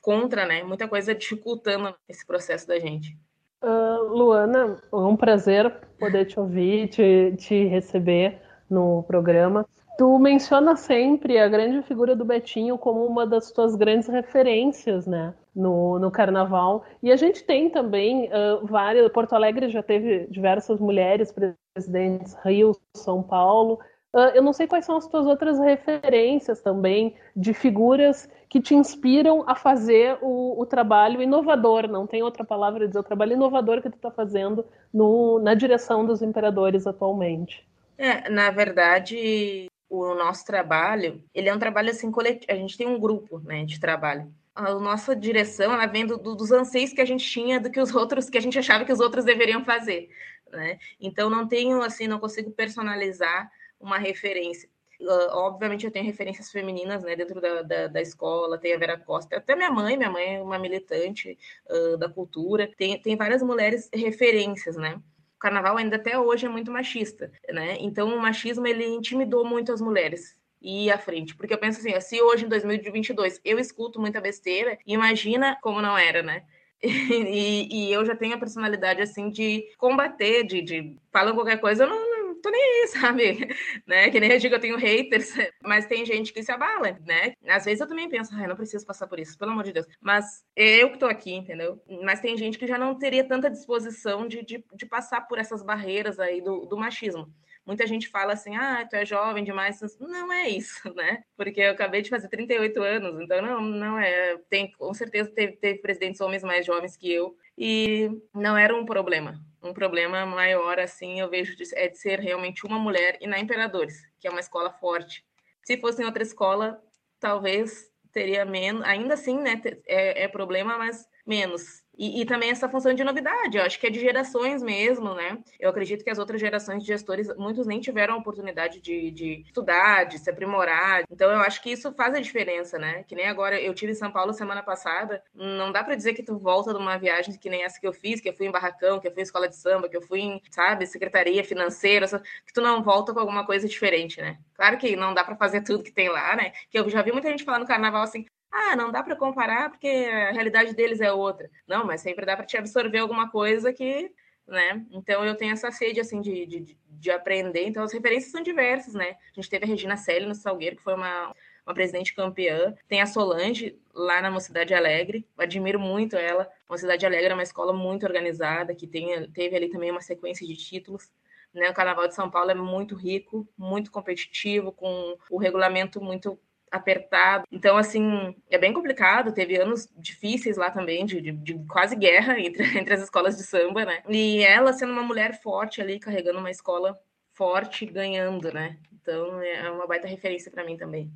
contra, 0.00 0.46
né, 0.46 0.62
muita 0.62 0.86
coisa 0.86 1.12
dificultando 1.12 1.92
esse 2.08 2.24
processo 2.24 2.68
da 2.68 2.78
gente. 2.78 3.18
Uh, 3.60 4.14
Luana, 4.14 4.80
é 4.92 4.96
um 4.96 5.16
prazer 5.16 5.74
poder 5.98 6.26
te 6.26 6.38
ouvir, 6.38 6.86
te, 6.86 7.34
te 7.36 7.64
receber 7.64 8.40
no 8.70 9.02
programa. 9.02 9.66
Tu 9.98 10.18
menciona 10.20 10.76
sempre 10.76 11.40
a 11.40 11.48
grande 11.48 11.82
figura 11.82 12.14
do 12.14 12.24
Betinho 12.24 12.78
como 12.78 13.04
uma 13.04 13.26
das 13.26 13.50
tuas 13.50 13.74
grandes 13.74 14.06
referências, 14.06 15.08
né? 15.08 15.34
No, 15.52 15.98
no 15.98 16.08
carnaval. 16.08 16.84
E 17.02 17.10
a 17.10 17.16
gente 17.16 17.42
tem 17.42 17.68
também 17.68 18.28
uh, 18.28 18.64
várias. 18.64 19.10
Porto 19.10 19.32
Alegre 19.32 19.68
já 19.68 19.82
teve 19.82 20.28
diversas 20.30 20.78
mulheres 20.78 21.34
presidentes, 21.74 22.36
Rio, 22.44 22.76
São 22.94 23.24
Paulo. 23.24 23.80
Uh, 24.14 24.30
eu 24.36 24.42
não 24.42 24.52
sei 24.52 24.68
quais 24.68 24.84
são 24.84 24.96
as 24.96 25.08
tuas 25.08 25.26
outras 25.26 25.58
referências 25.58 26.60
também 26.60 27.16
de 27.34 27.52
figuras 27.52 28.30
que 28.48 28.60
te 28.60 28.76
inspiram 28.76 29.42
a 29.48 29.56
fazer 29.56 30.16
o, 30.22 30.62
o 30.62 30.64
trabalho 30.64 31.20
inovador, 31.20 31.88
não 31.88 32.06
tem 32.06 32.22
outra 32.22 32.44
palavra 32.44 32.86
dizer, 32.86 33.00
o 33.00 33.02
trabalho 33.02 33.32
inovador 33.32 33.82
que 33.82 33.90
tu 33.90 33.96
está 33.96 34.12
fazendo 34.12 34.64
no, 34.94 35.40
na 35.40 35.54
direção 35.54 36.06
dos 36.06 36.22
imperadores 36.22 36.86
atualmente. 36.86 37.68
É, 37.98 38.30
na 38.30 38.48
verdade, 38.50 39.67
o 39.88 40.14
nosso 40.14 40.44
trabalho, 40.44 41.22
ele 41.34 41.48
é 41.48 41.54
um 41.54 41.58
trabalho 41.58 41.90
assim 41.90 42.10
coletivo, 42.10 42.52
a 42.52 42.54
gente 42.54 42.76
tem 42.76 42.86
um 42.86 42.98
grupo, 42.98 43.38
né, 43.40 43.64
de 43.64 43.80
trabalho. 43.80 44.32
A 44.54 44.74
nossa 44.74 45.14
direção, 45.14 45.72
ela 45.72 45.86
vem 45.86 46.04
do, 46.04 46.18
do, 46.18 46.34
dos 46.34 46.50
anseios 46.50 46.92
que 46.92 47.00
a 47.00 47.04
gente 47.04 47.24
tinha 47.24 47.60
do 47.60 47.70
que 47.70 47.80
os 47.80 47.92
outros, 47.94 48.28
que 48.28 48.36
a 48.36 48.40
gente 48.40 48.58
achava 48.58 48.84
que 48.84 48.92
os 48.92 49.00
outros 49.00 49.24
deveriam 49.24 49.64
fazer, 49.64 50.10
né? 50.50 50.78
Então 51.00 51.30
não 51.30 51.46
tenho 51.46 51.80
assim, 51.82 52.06
não 52.06 52.18
consigo 52.18 52.50
personalizar 52.50 53.50
uma 53.80 53.98
referência. 53.98 54.68
Uh, 55.00 55.30
obviamente 55.30 55.86
eu 55.86 55.92
tenho 55.92 56.04
referências 56.04 56.50
femininas, 56.50 57.04
né, 57.04 57.14
dentro 57.14 57.40
da, 57.40 57.62
da, 57.62 57.86
da, 57.86 58.00
escola, 58.02 58.58
tem 58.58 58.74
a 58.74 58.78
Vera 58.78 58.98
Costa, 58.98 59.36
até 59.36 59.54
minha 59.54 59.70
mãe, 59.70 59.96
minha 59.96 60.10
mãe 60.10 60.34
é 60.34 60.42
uma 60.42 60.58
militante 60.58 61.38
uh, 61.70 61.96
da 61.96 62.08
cultura, 62.08 62.68
tem, 62.76 63.00
tem 63.00 63.16
várias 63.16 63.40
mulheres 63.40 63.88
referências, 63.94 64.76
né? 64.76 65.00
O 65.38 65.40
carnaval 65.40 65.76
ainda 65.76 65.94
até 65.94 66.18
hoje 66.18 66.46
é 66.46 66.48
muito 66.48 66.70
machista, 66.70 67.30
né? 67.48 67.76
Então 67.80 68.08
o 68.08 68.20
machismo 68.20 68.66
ele 68.66 68.84
intimidou 68.84 69.44
muito 69.44 69.72
as 69.72 69.80
mulheres 69.80 70.36
e 70.60 70.90
à 70.90 70.98
frente, 70.98 71.36
porque 71.36 71.54
eu 71.54 71.58
penso 71.58 71.78
assim, 71.78 71.98
se 72.00 72.20
hoje 72.20 72.44
em 72.44 72.48
2022 72.48 73.40
eu 73.44 73.60
escuto 73.60 74.00
muita 74.00 74.20
besteira, 74.20 74.76
imagina 74.84 75.56
como 75.62 75.80
não 75.80 75.96
era, 75.96 76.22
né? 76.22 76.42
E, 76.82 77.68
e, 77.72 77.92
eu 77.92 78.04
já 78.04 78.14
tenho 78.14 78.34
a 78.34 78.38
personalidade 78.38 79.02
assim 79.02 79.30
de 79.30 79.64
combater, 79.76 80.44
de, 80.44 80.62
de 80.62 80.96
falam 81.12 81.34
qualquer 81.34 81.60
coisa, 81.60 81.82
eu 81.82 81.88
não, 81.88 82.07
tô 82.42 82.50
nem 82.50 82.62
aí, 82.62 82.88
sabe? 82.88 83.56
Né? 83.86 84.10
Que 84.10 84.20
nem 84.20 84.32
eu 84.32 84.38
digo, 84.38 84.54
eu 84.54 84.60
tenho 84.60 84.76
haters, 84.76 85.32
mas 85.62 85.86
tem 85.86 86.04
gente 86.04 86.32
que 86.32 86.42
se 86.42 86.52
abala, 86.52 86.98
né? 87.06 87.34
Às 87.46 87.64
vezes 87.64 87.80
eu 87.80 87.88
também 87.88 88.08
penso, 88.08 88.34
ah, 88.34 88.46
não 88.46 88.56
preciso 88.56 88.86
passar 88.86 89.06
por 89.06 89.18
isso, 89.18 89.36
pelo 89.38 89.52
amor 89.52 89.64
de 89.64 89.72
Deus. 89.72 89.86
Mas 90.00 90.44
eu 90.56 90.90
que 90.90 90.98
tô 90.98 91.06
aqui, 91.06 91.32
entendeu? 91.32 91.82
Mas 92.02 92.20
tem 92.20 92.36
gente 92.36 92.58
que 92.58 92.66
já 92.66 92.78
não 92.78 92.98
teria 92.98 93.24
tanta 93.24 93.50
disposição 93.50 94.26
de, 94.26 94.44
de, 94.44 94.64
de 94.74 94.86
passar 94.86 95.22
por 95.22 95.38
essas 95.38 95.62
barreiras 95.62 96.18
aí 96.18 96.40
do, 96.40 96.66
do 96.66 96.76
machismo. 96.76 97.32
Muita 97.68 97.86
gente 97.86 98.08
fala 98.08 98.32
assim, 98.32 98.56
ah, 98.56 98.86
tu 98.88 98.96
é 98.96 99.04
jovem 99.04 99.44
demais. 99.44 99.78
Não 100.00 100.32
é 100.32 100.48
isso, 100.48 100.80
né? 100.96 101.22
Porque 101.36 101.60
eu 101.60 101.72
acabei 101.72 102.00
de 102.00 102.08
fazer 102.08 102.26
38 102.28 102.82
anos, 102.82 103.20
então 103.20 103.42
não, 103.42 103.60
não 103.60 103.98
é. 103.98 104.38
Tem, 104.48 104.72
com 104.72 104.94
certeza 104.94 105.30
teve, 105.30 105.52
teve 105.58 105.78
presidentes 105.80 106.18
homens 106.22 106.42
mais 106.42 106.64
jovens 106.64 106.96
que 106.96 107.12
eu, 107.12 107.36
e 107.58 108.10
não 108.32 108.56
era 108.56 108.74
um 108.74 108.86
problema 108.86 109.38
um 109.62 109.72
problema 109.72 110.24
maior, 110.24 110.78
assim, 110.78 111.20
eu 111.20 111.28
vejo, 111.28 111.56
de, 111.56 111.64
é 111.74 111.88
de 111.88 111.98
ser 111.98 112.20
realmente 112.20 112.66
uma 112.66 112.78
mulher 112.78 113.18
e 113.20 113.26
na 113.26 113.38
Imperadores, 113.38 114.02
que 114.18 114.28
é 114.28 114.30
uma 114.30 114.40
escola 114.40 114.70
forte. 114.70 115.24
Se 115.62 115.76
fosse 115.76 116.02
em 116.02 116.06
outra 116.06 116.22
escola, 116.22 116.80
talvez 117.18 117.90
teria 118.12 118.44
menos, 118.44 118.82
ainda 118.84 119.14
assim, 119.14 119.38
né, 119.38 119.60
é, 119.86 120.24
é 120.24 120.28
problema, 120.28 120.78
mas 120.78 121.06
menos. 121.26 121.82
E, 121.98 122.20
e, 122.22 122.24
também 122.24 122.50
essa 122.50 122.68
função 122.68 122.94
de 122.94 123.02
novidade, 123.02 123.58
eu 123.58 123.64
acho 123.64 123.78
que 123.80 123.86
é 123.88 123.90
de 123.90 123.98
gerações 123.98 124.62
mesmo, 124.62 125.14
né? 125.14 125.36
Eu 125.58 125.68
acredito 125.70 126.04
que 126.04 126.10
as 126.10 126.18
outras 126.18 126.40
gerações 126.40 126.82
de 126.82 126.86
gestores, 126.86 127.28
muitos 127.36 127.66
nem 127.66 127.80
tiveram 127.80 128.14
a 128.14 128.18
oportunidade 128.18 128.80
de, 128.80 129.10
de 129.10 129.42
estudar, 129.44 130.04
de 130.04 130.16
se 130.16 130.30
aprimorar. 130.30 131.02
Então, 131.10 131.28
eu 131.28 131.40
acho 131.40 131.60
que 131.60 131.72
isso 131.72 131.92
faz 131.94 132.14
a 132.14 132.20
diferença, 132.20 132.78
né? 132.78 133.02
Que 133.02 133.16
nem 133.16 133.26
agora, 133.26 133.60
eu 133.60 133.74
tive 133.74 133.90
em 133.92 133.96
São 133.96 134.12
Paulo 134.12 134.32
semana 134.32 134.62
passada, 134.62 135.20
não 135.34 135.72
dá 135.72 135.82
para 135.82 135.96
dizer 135.96 136.14
que 136.14 136.22
tu 136.22 136.38
volta 136.38 136.72
de 136.72 136.78
uma 136.78 136.96
viagem 136.96 137.36
que 137.36 137.50
nem 137.50 137.64
essa 137.64 137.80
que 137.80 137.86
eu 137.86 137.92
fiz, 137.92 138.20
que 138.20 138.28
eu 138.28 138.34
fui 138.34 138.46
em 138.46 138.52
Barracão, 138.52 139.00
que 139.00 139.08
eu 139.08 139.12
fui 139.12 139.20
em 139.20 139.24
escola 139.24 139.48
de 139.48 139.56
samba, 139.56 139.88
que 139.88 139.96
eu 139.96 140.02
fui 140.02 140.20
em, 140.20 140.40
sabe, 140.52 140.86
secretaria 140.86 141.42
financeira, 141.42 142.06
que 142.46 142.52
tu 142.54 142.60
não 142.60 142.80
volta 142.80 143.12
com 143.12 143.18
alguma 143.18 143.44
coisa 143.44 143.66
diferente, 143.66 144.20
né? 144.20 144.38
Claro 144.54 144.78
que 144.78 144.94
não 144.94 145.14
dá 145.14 145.24
para 145.24 145.36
fazer 145.36 145.62
tudo 145.62 145.82
que 145.82 145.90
tem 145.90 146.08
lá, 146.08 146.36
né? 146.36 146.52
Que 146.70 146.78
eu 146.78 146.88
já 146.88 147.02
vi 147.02 147.10
muita 147.10 147.28
gente 147.28 147.44
falando 147.44 147.62
no 147.62 147.68
carnaval 147.68 148.02
assim, 148.02 148.24
ah, 148.50 148.76
não 148.76 148.90
dá 148.90 149.02
para 149.02 149.16
comparar 149.16 149.70
porque 149.70 149.88
a 149.88 150.32
realidade 150.32 150.74
deles 150.74 151.00
é 151.00 151.12
outra. 151.12 151.50
Não, 151.66 151.84
mas 151.84 152.00
sempre 152.00 152.24
dá 152.24 152.36
para 152.36 152.46
te 152.46 152.56
absorver 152.56 152.98
alguma 152.98 153.30
coisa 153.30 153.72
que, 153.72 154.10
né? 154.46 154.84
Então 154.90 155.24
eu 155.24 155.36
tenho 155.36 155.52
essa 155.52 155.70
sede 155.70 156.00
assim 156.00 156.20
de, 156.20 156.46
de, 156.46 156.78
de 156.88 157.10
aprender. 157.10 157.66
Então 157.66 157.82
as 157.82 157.92
referências 157.92 158.32
são 158.32 158.42
diversas, 158.42 158.94
né? 158.94 159.16
A 159.32 159.34
gente 159.34 159.50
teve 159.50 159.64
a 159.64 159.68
Regina 159.68 159.96
Selle 159.96 160.26
no 160.26 160.34
Salgueiro, 160.34 160.76
que 160.76 160.82
foi 160.82 160.94
uma, 160.94 161.34
uma 161.66 161.74
presidente 161.74 162.14
campeã. 162.14 162.74
Tem 162.88 163.02
a 163.02 163.06
Solange 163.06 163.78
lá 163.94 164.22
na 164.22 164.30
Mocidade 164.30 164.72
Alegre. 164.72 165.26
Admiro 165.36 165.78
muito 165.78 166.16
ela. 166.16 166.50
Mocidade 166.68 167.04
Alegre 167.04 167.30
é 167.30 167.34
uma 167.34 167.42
escola 167.42 167.72
muito 167.72 168.06
organizada, 168.06 168.74
que 168.74 168.86
tem, 168.86 169.30
teve 169.32 169.56
ali 169.56 169.68
também 169.68 169.90
uma 169.90 170.00
sequência 170.00 170.46
de 170.46 170.56
títulos. 170.56 171.12
Né? 171.52 171.68
O 171.70 171.74
Carnaval 171.74 172.08
de 172.08 172.14
São 172.14 172.30
Paulo 172.30 172.50
é 172.50 172.54
muito 172.54 172.94
rico, 172.94 173.46
muito 173.56 173.90
competitivo, 173.90 174.72
com 174.72 175.16
o 175.30 175.38
regulamento 175.38 176.00
muito 176.00 176.38
apertado. 176.70 177.44
Então, 177.50 177.76
assim, 177.76 178.34
é 178.50 178.58
bem 178.58 178.72
complicado. 178.72 179.32
Teve 179.32 179.56
anos 179.56 179.88
difíceis 179.96 180.56
lá 180.56 180.70
também, 180.70 181.04
de, 181.04 181.20
de, 181.20 181.32
de, 181.32 181.54
quase 181.66 181.96
guerra 181.96 182.38
entre, 182.40 182.78
entre 182.78 182.94
as 182.94 183.02
escolas 183.02 183.36
de 183.36 183.42
samba, 183.42 183.84
né? 183.84 184.02
E 184.08 184.42
ela 184.42 184.72
sendo 184.72 184.92
uma 184.92 185.02
mulher 185.02 185.40
forte 185.42 185.80
ali, 185.80 185.98
carregando 185.98 186.38
uma 186.38 186.50
escola 186.50 186.98
forte, 187.32 187.86
ganhando, 187.86 188.52
né? 188.52 188.78
Então, 189.00 189.40
é 189.40 189.70
uma 189.70 189.86
baita 189.86 190.06
referência 190.06 190.50
para 190.50 190.64
mim 190.64 190.76
também. 190.76 191.10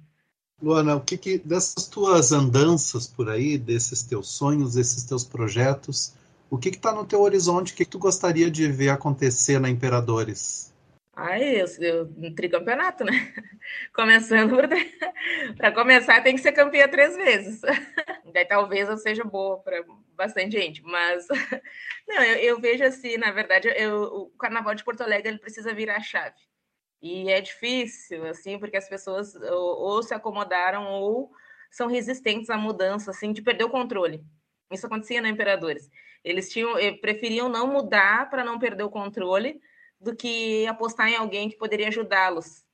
Luana, 0.63 0.95
o 0.95 1.01
que, 1.01 1.19
que 1.19 1.39
dessas 1.39 1.89
tuas 1.89 2.31
andanças 2.31 3.09
por 3.09 3.29
aí, 3.29 3.59
desses 3.59 4.03
teus 4.05 4.29
sonhos, 4.29 4.75
desses 4.75 5.03
teus 5.03 5.25
projetos, 5.25 6.15
o 6.49 6.57
que 6.57 6.69
está 6.69 6.93
no 6.93 7.05
teu 7.05 7.21
horizonte? 7.21 7.73
O 7.73 7.77
que, 7.77 7.85
que 7.85 7.91
tu 7.91 7.99
gostaria 7.99 8.51
de 8.51 8.71
ver 8.71 8.91
acontecer 8.91 9.59
na 9.59 9.69
Imperadores? 9.69 10.72
Ai, 11.15 11.61
eu, 11.61 11.67
eu, 11.81 12.35
tricampeonato, 12.35 13.05
né? 13.05 13.13
Começando 13.95 14.57
para 15.57 15.71
começar, 15.73 16.23
tem 16.23 16.35
que 16.35 16.41
ser 16.41 16.53
campeã 16.53 16.89
três 16.89 17.15
vezes. 17.15 17.61
Daí 18.33 18.47
talvez 18.47 18.89
eu 18.89 18.97
seja 18.97 19.23
boa 19.23 19.59
para 19.63 19.85
bastante 20.17 20.53
gente, 20.53 20.83
mas. 20.83 21.27
Não, 22.09 22.23
eu, 22.23 22.37
eu, 22.37 22.61
vejo 22.61 22.85
assim, 22.85 23.19
na 23.19 23.31
verdade, 23.31 23.69
eu, 23.77 24.03
o 24.05 24.31
Carnaval 24.39 24.75
de 24.75 24.85
Porto 24.85 25.03
Alegre 25.03 25.29
ele 25.29 25.39
precisa 25.39 25.75
virar 25.75 26.01
chave. 26.01 26.41
E 27.03 27.29
é 27.31 27.41
difícil, 27.43 28.25
assim, 28.27 28.59
porque 28.59 28.77
as 28.77 28.89
pessoas 28.89 29.35
ou, 29.35 29.81
ou 29.81 30.03
se 30.03 30.15
acomodaram 30.15 30.87
ou 30.87 31.31
são 31.71 31.89
resistentes 31.89 32.49
à 32.49 32.57
mudança, 32.57 33.11
assim, 33.11 33.33
de 33.33 33.43
perder 33.43 33.65
o 33.65 33.71
controle. 33.71 34.25
Isso 34.71 34.87
acontecia 34.87 35.21
na 35.21 35.29
Imperadores. 35.29 35.91
Eles 36.25 36.51
tinham, 36.51 36.79
eh, 36.79 36.93
preferiam 36.93 37.49
não 37.49 37.67
mudar 37.67 38.31
para 38.31 38.45
não 38.45 38.59
perder 38.59 38.85
o 38.85 38.91
controle 38.91 39.61
do 40.03 40.15
que 40.15 40.67
apostar 40.67 41.09
em 41.09 41.17
alguém 41.17 41.49
que 41.49 41.57
poderia 41.57 41.89
ajudá-los. 41.89 42.65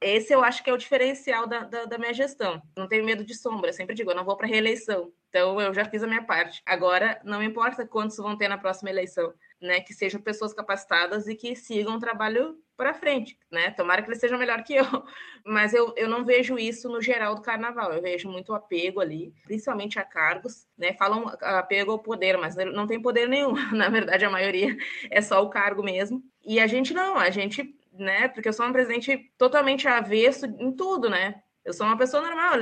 Esse 0.00 0.32
eu 0.32 0.44
acho 0.44 0.62
que 0.62 0.70
é 0.70 0.72
o 0.72 0.78
diferencial 0.78 1.46
da, 1.46 1.64
da, 1.64 1.84
da, 1.84 1.98
minha 1.98 2.14
gestão. 2.14 2.62
Não 2.76 2.86
tenho 2.86 3.04
medo 3.04 3.24
de 3.24 3.34
sombra, 3.34 3.70
eu 3.70 3.74
sempre 3.74 3.96
digo, 3.96 4.10
eu 4.10 4.14
não 4.14 4.24
vou 4.24 4.36
para 4.36 4.46
reeleição. 4.46 5.12
Então 5.28 5.60
eu 5.60 5.74
já 5.74 5.84
fiz 5.84 6.02
a 6.02 6.06
minha 6.06 6.22
parte. 6.22 6.62
Agora, 6.64 7.20
não 7.24 7.42
importa 7.42 7.86
quantos 7.86 8.16
vão 8.16 8.36
ter 8.36 8.48
na 8.48 8.56
próxima 8.56 8.90
eleição, 8.90 9.34
né? 9.60 9.80
Que 9.80 9.92
sejam 9.92 10.20
pessoas 10.20 10.54
capacitadas 10.54 11.26
e 11.26 11.34
que 11.34 11.56
sigam 11.56 11.96
o 11.96 11.98
trabalho 11.98 12.56
para 12.76 12.94
frente, 12.94 13.36
né? 13.50 13.72
Tomara 13.72 14.00
que 14.00 14.08
eles 14.08 14.20
sejam 14.20 14.38
melhor 14.38 14.62
que 14.62 14.76
eu. 14.76 14.84
Mas 15.44 15.74
eu, 15.74 15.92
eu 15.96 16.08
não 16.08 16.24
vejo 16.24 16.56
isso 16.56 16.88
no 16.88 17.02
geral 17.02 17.34
do 17.34 17.42
carnaval. 17.42 17.92
Eu 17.92 18.00
vejo 18.00 18.28
muito 18.28 18.54
apego 18.54 19.00
ali, 19.00 19.34
principalmente 19.44 19.98
a 19.98 20.04
cargos, 20.04 20.68
né? 20.78 20.92
Falam 20.94 21.26
apego 21.40 21.90
ao 21.90 21.98
poder, 21.98 22.36
mas 22.38 22.54
não 22.54 22.86
tem 22.86 23.00
poder 23.00 23.28
nenhum. 23.28 23.52
Na 23.74 23.88
verdade, 23.88 24.24
a 24.24 24.30
maioria 24.30 24.76
é 25.10 25.20
só 25.20 25.42
o 25.42 25.50
cargo 25.50 25.82
mesmo. 25.82 26.22
E 26.48 26.58
a 26.58 26.66
gente 26.66 26.92
não, 26.94 27.16
a 27.16 27.30
gente 27.30 27.78
né? 27.98 28.28
Porque 28.28 28.48
eu 28.48 28.52
sou 28.52 28.64
uma 28.64 28.72
presidente 28.72 29.30
totalmente 29.36 29.88
avesso 29.88 30.46
em 30.46 30.72
tudo, 30.72 31.10
né? 31.10 31.42
Eu 31.64 31.72
sou 31.72 31.86
uma 31.86 31.98
pessoa 31.98 32.22
normal. 32.22 32.54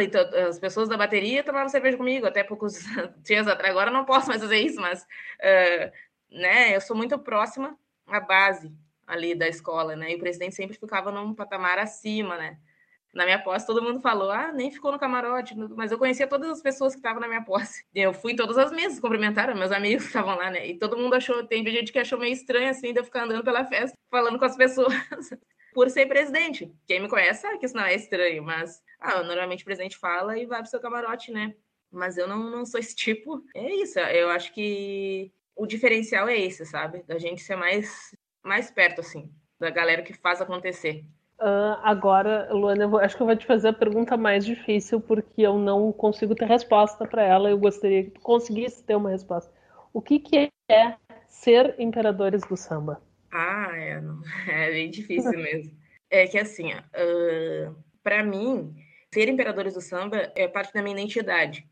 As 0.48 0.58
pessoas 0.58 0.88
da 0.88 0.96
bateria 0.96 1.44
tomavam 1.44 1.68
cerveja 1.68 1.96
comigo 1.96 2.26
até 2.26 2.42
poucos 2.42 2.80
dias 3.22 3.46
atrás. 3.46 3.70
Agora 3.70 3.90
não 3.90 4.04
posso 4.04 4.28
mais 4.28 4.40
fazer 4.40 4.58
isso, 4.58 4.80
mas 4.80 5.02
uh, 5.02 5.92
né? 6.30 6.74
Eu 6.74 6.80
sou 6.80 6.96
muito 6.96 7.18
próxima 7.18 7.78
à 8.06 8.18
base 8.18 8.72
ali 9.06 9.34
da 9.34 9.46
escola, 9.46 9.94
né? 9.94 10.12
E 10.12 10.16
o 10.16 10.18
presidente 10.18 10.54
sempre 10.54 10.76
ficava 10.76 11.12
num 11.12 11.34
patamar 11.34 11.78
acima, 11.78 12.36
né? 12.36 12.58
Na 13.16 13.24
minha 13.24 13.38
posse, 13.38 13.66
todo 13.66 13.82
mundo 13.82 13.98
falou, 13.98 14.30
ah, 14.30 14.52
nem 14.52 14.70
ficou 14.70 14.92
no 14.92 14.98
camarote, 14.98 15.56
mas 15.74 15.90
eu 15.90 15.96
conhecia 15.96 16.26
todas 16.26 16.50
as 16.50 16.60
pessoas 16.60 16.92
que 16.92 16.98
estavam 16.98 17.18
na 17.18 17.26
minha 17.26 17.42
posse. 17.42 17.82
Eu 17.94 18.12
fui 18.12 18.32
em 18.32 18.36
todas 18.36 18.58
as 18.58 18.70
mesas, 18.70 19.00
cumprimentaram 19.00 19.56
meus 19.56 19.72
amigos 19.72 20.02
que 20.02 20.08
estavam 20.08 20.36
lá, 20.36 20.50
né? 20.50 20.66
E 20.66 20.78
todo 20.78 20.98
mundo 20.98 21.14
achou, 21.14 21.42
tem 21.46 21.66
gente 21.66 21.90
que 21.90 21.98
achou 21.98 22.18
meio 22.18 22.34
estranho, 22.34 22.68
assim, 22.68 22.92
de 22.92 23.00
eu 23.00 23.04
ficar 23.04 23.24
andando 23.24 23.42
pela 23.42 23.64
festa, 23.64 23.96
falando 24.12 24.38
com 24.38 24.44
as 24.44 24.54
pessoas, 24.54 24.92
por 25.72 25.88
ser 25.88 26.04
presidente. 26.04 26.70
Quem 26.86 27.00
me 27.00 27.08
conhece 27.08 27.40
sabe 27.40 27.56
que 27.58 27.64
isso 27.64 27.74
não 27.74 27.84
é 27.84 27.94
estranho, 27.94 28.42
mas, 28.42 28.82
ah, 29.00 29.22
normalmente 29.22 29.62
o 29.62 29.64
presidente 29.64 29.96
fala 29.96 30.38
e 30.38 30.44
vai 30.44 30.60
pro 30.60 30.68
seu 30.70 30.78
camarote, 30.78 31.32
né? 31.32 31.54
Mas 31.90 32.18
eu 32.18 32.28
não, 32.28 32.50
não 32.50 32.66
sou 32.66 32.78
esse 32.78 32.94
tipo. 32.94 33.42
É 33.54 33.76
isso, 33.76 33.98
eu 33.98 34.28
acho 34.28 34.52
que 34.52 35.32
o 35.56 35.66
diferencial 35.66 36.28
é 36.28 36.38
esse, 36.38 36.66
sabe? 36.66 37.02
Da 37.04 37.18
gente 37.18 37.42
ser 37.42 37.56
mais, 37.56 38.14
mais 38.44 38.70
perto, 38.70 39.00
assim, 39.00 39.32
da 39.58 39.70
galera 39.70 40.02
que 40.02 40.12
faz 40.12 40.42
acontecer. 40.42 41.02
Uh, 41.38 41.76
agora, 41.82 42.48
Luana, 42.50 42.84
eu 42.84 42.88
vou, 42.88 42.98
acho 42.98 43.14
que 43.14 43.22
eu 43.22 43.26
vou 43.26 43.36
te 43.36 43.44
fazer 43.44 43.68
a 43.68 43.72
pergunta 43.72 44.16
mais 44.16 44.44
difícil, 44.44 45.00
porque 45.00 45.42
eu 45.42 45.58
não 45.58 45.92
consigo 45.92 46.34
ter 46.34 46.46
resposta 46.46 47.06
para 47.06 47.22
ela. 47.22 47.50
Eu 47.50 47.58
gostaria 47.58 48.04
que 48.04 48.10
tu 48.10 48.20
conseguisse 48.20 48.82
ter 48.82 48.94
uma 48.94 49.10
resposta. 49.10 49.52
O 49.92 50.00
que, 50.00 50.18
que 50.18 50.50
é 50.70 50.96
ser 51.28 51.74
imperadores 51.78 52.42
do 52.42 52.56
samba? 52.56 53.02
Ah, 53.30 53.70
é, 53.74 54.02
é 54.48 54.70
bem 54.70 54.90
difícil 54.90 55.38
mesmo. 55.38 55.76
É 56.10 56.26
que 56.26 56.38
assim, 56.38 56.72
uh, 56.72 57.76
para 58.02 58.22
mim, 58.22 58.74
ser 59.12 59.28
imperadores 59.28 59.74
do 59.74 59.80
samba 59.80 60.32
é 60.34 60.48
parte 60.48 60.72
da 60.72 60.82
minha 60.82 60.96
identidade. 60.96 61.68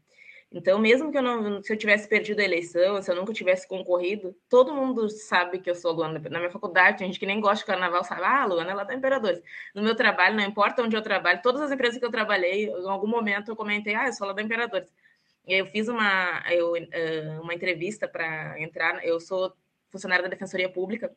Então, 0.54 0.78
mesmo 0.78 1.11
que 1.11 1.18
eu 1.18 1.23
não, 1.23 1.61
se 1.61 1.73
eu 1.73 1.76
tivesse 1.76 2.08
perdido 2.08 2.38
a 2.38 2.44
eleição, 2.44 3.02
se 3.02 3.11
eu 3.11 3.16
nunca 3.16 3.32
tivesse 3.32 3.66
concorrido, 3.66 4.37
todo 4.49 4.73
mundo 4.73 5.08
sabe 5.11 5.58
que 5.58 5.68
eu 5.68 5.75
sou 5.75 5.92
Luana. 5.92 6.20
Na 6.30 6.38
minha 6.38 6.50
faculdade, 6.50 6.99
tem 6.99 7.08
gente 7.08 7.18
que 7.18 7.26
nem 7.26 7.40
gosta 7.40 7.56
de 7.58 7.64
carnaval, 7.64 8.04
sabe? 8.04 8.23
Ah, 8.23 8.46
Luana, 8.46 8.70
ela 8.70 8.84
tá 8.84 8.94
Imperadores. 8.94 9.42
No 9.75 9.82
meu 9.82 9.96
trabalho, 9.96 10.37
não 10.37 10.44
importa 10.44 10.80
onde 10.80 10.94
eu 10.94 11.02
trabalho, 11.02 11.42
todas 11.42 11.61
as 11.61 11.73
empresas 11.73 11.99
que 11.99 12.04
eu 12.04 12.11
trabalhei, 12.11 12.66
em 12.68 12.88
algum 12.88 13.08
momento 13.08 13.50
eu 13.50 13.56
comentei, 13.56 13.96
ah, 13.96 14.06
eu 14.06 14.12
sou 14.12 14.28
lá 14.28 14.32
da 14.32 14.42
Imperadores. 14.42 14.88
E 15.46 15.54
eu 15.54 15.66
fiz 15.66 15.88
uma, 15.88 16.44
eu, 16.50 16.75
uma 17.42 17.52
entrevista 17.52 18.06
para 18.06 18.58
entrar, 18.61 19.04
eu 19.04 19.18
sou 19.18 19.52
funcionária 19.90 20.23
da 20.23 20.28
Defensoria 20.28 20.68
Pública, 20.68 21.11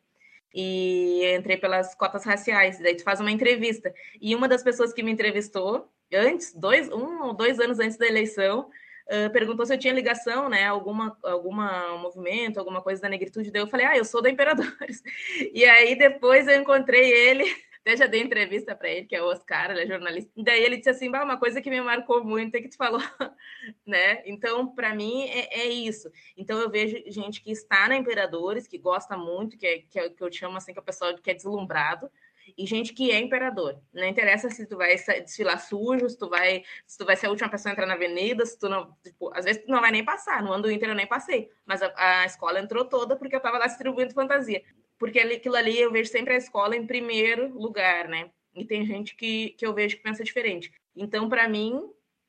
e 0.53 1.24
entrei 1.38 1.58
pelas 1.58 1.94
cotas 1.94 2.25
raciais. 2.25 2.79
Daí 2.79 2.96
tu 2.96 3.03
faz 3.03 3.20
uma 3.20 3.32
entrevista. 3.32 3.94
E 4.20 4.34
uma 4.34 4.48
das 4.48 4.63
pessoas 4.63 4.91
que 4.94 5.03
me 5.03 5.12
entrevistou 5.12 5.88
antes, 6.12 6.53
dois, 6.53 6.89
um 6.91 7.22
ou 7.24 7.34
dois 7.34 7.60
anos 7.60 7.79
antes 7.79 7.98
da 7.98 8.08
eleição, 8.08 8.70
uh, 9.08 9.32
perguntou 9.32 9.66
se 9.66 9.74
eu 9.74 9.78
tinha 9.78 9.94
ligação, 9.94 10.50
né? 10.50 10.66
Alguma, 10.66 11.18
alguma 11.24 11.98
movimento, 11.98 12.60
alguma 12.60 12.82
coisa 12.82 13.02
da 13.02 13.10
negritude. 13.10 13.52
Daí 13.52 13.62
eu 13.62 13.68
falei, 13.68 13.86
ah, 13.86 13.98
eu 13.98 14.06
sou 14.06 14.22
da 14.22 14.30
Imperadores. 14.30 15.02
E 15.54 15.66
aí 15.66 15.98
depois 15.98 16.48
eu 16.48 16.60
encontrei 16.60 17.12
ele 17.12 17.44
até 17.88 17.96
já 17.96 18.06
dei 18.06 18.22
entrevista 18.22 18.76
para 18.76 18.90
ele, 18.90 19.06
que 19.06 19.16
é 19.16 19.22
o 19.22 19.28
Oscar, 19.28 19.72
ele 19.72 19.82
é 19.82 19.88
jornalista. 19.88 20.30
E 20.36 20.44
daí 20.44 20.62
ele 20.62 20.78
disse 20.78 20.90
assim: 20.90 21.10
bah, 21.10 21.24
uma 21.24 21.38
coisa 21.38 21.62
que 21.62 21.70
me 21.70 21.80
marcou 21.82 22.24
muito 22.24 22.56
é 22.56 22.62
que 22.62 22.68
tu 22.68 22.76
falou, 22.76 23.00
né? 23.86 24.22
Então, 24.26 24.68
para 24.68 24.94
mim, 24.94 25.24
é, 25.24 25.62
é, 25.62 25.68
isso. 25.68 26.12
Então, 26.36 26.60
eu 26.60 26.70
vejo 26.70 27.02
gente 27.08 27.42
que 27.42 27.52
está 27.52 27.88
na 27.88 27.96
Imperadores, 27.96 28.68
que 28.68 28.78
gosta 28.78 29.18
muito, 29.18 29.58
que, 29.58 29.66
é, 29.66 29.80
que, 29.80 30.00
é, 30.00 30.10
que 30.10 30.24
eu 30.24 30.32
chamo 30.32 30.58
assim, 30.58 30.74
que 30.74 30.80
o 30.80 30.84
pessoal 30.84 31.16
que 31.16 31.32
é 31.32 31.34
deslumbrado, 31.34 32.12
e 32.58 32.66
gente 32.66 32.94
que 32.94 33.12
é 33.12 33.20
imperador. 33.20 33.82
Não 33.93 34.06
interessa 34.06 34.50
se 34.50 34.65
tu 34.67 34.78
vai 34.78 34.95
desfilar 34.95 35.60
sujo, 35.60 36.10
se 36.10 36.17
tu 36.17 36.30
vai, 36.30 36.63
se 36.86 36.98
tu 36.98 37.06
vai 37.06 37.15
ser 37.15 37.28
a 37.28 37.30
última 37.30 37.50
pessoa 37.50 37.71
a 37.71 37.74
entrar 37.74 37.86
na 37.86 37.95
avenida, 37.95 38.45
se 38.45 38.60
tu 38.60 38.69
não, 38.69 38.95
tipo, 39.04 39.32
às 39.34 39.45
vezes 39.45 39.63
tu 39.63 39.71
não 39.71 39.82
vai 39.82 39.91
nem 39.91 40.04
passar. 40.04 40.43
No 40.43 40.52
ano 40.54 40.63
do 40.63 40.71
Inter 40.71 40.89
eu 40.89 40.95
nem 40.95 41.08
passei, 41.08 41.50
mas 41.65 41.82
a, 41.82 41.93
a 41.95 42.26
escola 42.26 42.60
entrou 42.60 42.86
toda 42.86 43.15
porque 43.15 43.36
eu 43.36 43.39
estava 43.39 43.58
lá 43.58 43.67
distribuindo 43.67 44.13
fantasia 44.13 44.63
porque 45.00 45.19
aquilo 45.19 45.56
ali 45.56 45.80
eu 45.80 45.91
vejo 45.91 46.10
sempre 46.10 46.34
a 46.34 46.38
escola 46.38 46.76
em 46.76 46.86
primeiro 46.86 47.54
lugar, 47.58 48.08
né? 48.08 48.32
E 48.56 48.65
tem 48.65 48.86
gente 48.86 49.15
que, 49.15 49.52
que 49.52 49.65
eu 49.65 49.74
vejo 49.74 49.98
que 49.98 50.04
pensa 50.04 50.24
diferente. 50.24 50.71
Então, 50.95 51.30
para 51.30 51.48
mim, 51.48 51.80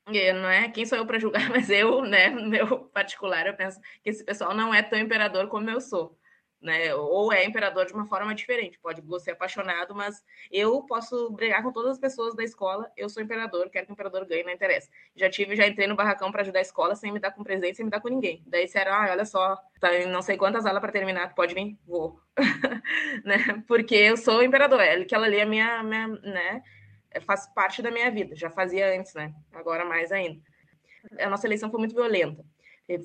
é, 0.07 0.33
não 0.33 0.49
é 0.49 0.69
quem 0.69 0.85
sou 0.85 0.97
eu 0.97 1.05
para 1.05 1.19
julgar, 1.19 1.49
mas 1.49 1.69
eu, 1.69 2.03
né, 2.03 2.29
meu 2.29 2.85
particular, 2.85 3.47
eu 3.47 3.55
penso 3.55 3.79
que 4.03 4.09
esse 4.09 4.23
pessoal 4.23 4.53
não 4.53 4.73
é 4.73 4.83
tão 4.83 4.99
imperador 4.99 5.47
como 5.47 5.69
eu 5.69 5.81
sou 5.81 6.17
né? 6.61 6.93
Ou 6.93 7.31
é 7.31 7.45
imperador 7.45 7.85
de 7.85 7.93
uma 7.93 8.05
forma 8.05 8.35
diferente. 8.35 8.77
Pode 8.79 9.01
ser 9.21 9.31
apaixonado, 9.31 9.95
mas 9.95 10.23
eu 10.51 10.83
posso 10.83 11.31
brigar 11.31 11.63
com 11.63 11.71
todas 11.71 11.91
as 11.91 11.99
pessoas 11.99 12.35
da 12.35 12.43
escola. 12.43 12.91
Eu 12.97 13.09
sou 13.09 13.23
imperador, 13.23 13.69
quero 13.69 13.85
que 13.85 13.91
o 13.91 13.93
imperador 13.93 14.25
ganhe, 14.25 14.43
não 14.43 14.51
interessa. 14.51 14.89
Já 15.15 15.29
tive, 15.29 15.55
já 15.55 15.67
entrei 15.67 15.87
no 15.87 15.95
barracão 15.95 16.31
para 16.31 16.41
ajudar 16.41 16.59
a 16.59 16.61
escola 16.61 16.95
sem 16.95 17.11
me 17.11 17.19
dar 17.19 17.31
com 17.31 17.43
presente, 17.43 17.77
sem 17.77 17.85
me 17.85 17.91
dar 17.91 18.01
com 18.01 18.09
ninguém. 18.09 18.43
Daí 18.45 18.65
disseram, 18.65 18.93
ah, 18.93 19.07
olha 19.09 19.25
só, 19.25 19.57
tá 19.79 19.89
não 20.07 20.21
sei 20.21 20.37
quantas 20.37 20.65
aulas 20.65 20.81
para 20.81 20.91
terminar, 20.91 21.33
pode 21.33 21.53
vir, 21.53 21.77
vou, 21.87 22.19
né? 23.23 23.63
Porque 23.67 23.95
eu 23.95 24.17
sou 24.17 24.43
imperador. 24.43 24.81
É 24.81 24.95
aquela 24.95 25.25
ali 25.25 25.37
é 25.37 25.45
minha, 25.45 25.81
minha, 25.83 26.07
né? 26.07 26.61
É, 27.11 27.19
faz 27.19 27.47
parte 27.53 27.81
da 27.81 27.89
minha 27.89 28.11
vida. 28.11 28.35
Já 28.35 28.49
fazia 28.49 28.93
antes, 28.95 29.13
né? 29.13 29.33
Agora 29.53 29.85
mais 29.85 30.11
ainda. 30.11 30.41
A 31.19 31.29
nossa 31.29 31.47
eleição 31.47 31.71
foi 31.71 31.79
muito 31.79 31.95
violenta 31.95 32.43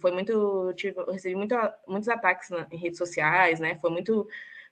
foi 0.01 0.13
muito 0.13 0.73
tive, 0.75 0.99
eu 0.99 1.13
recebi 1.13 1.35
muito, 1.35 1.55
muitos 1.87 2.09
ataques 2.09 2.49
na, 2.51 2.67
em 2.71 2.77
redes 2.77 2.99
sociais, 2.99 3.61
né? 3.61 3.77
Foi 3.81 3.91
muito 3.91 4.23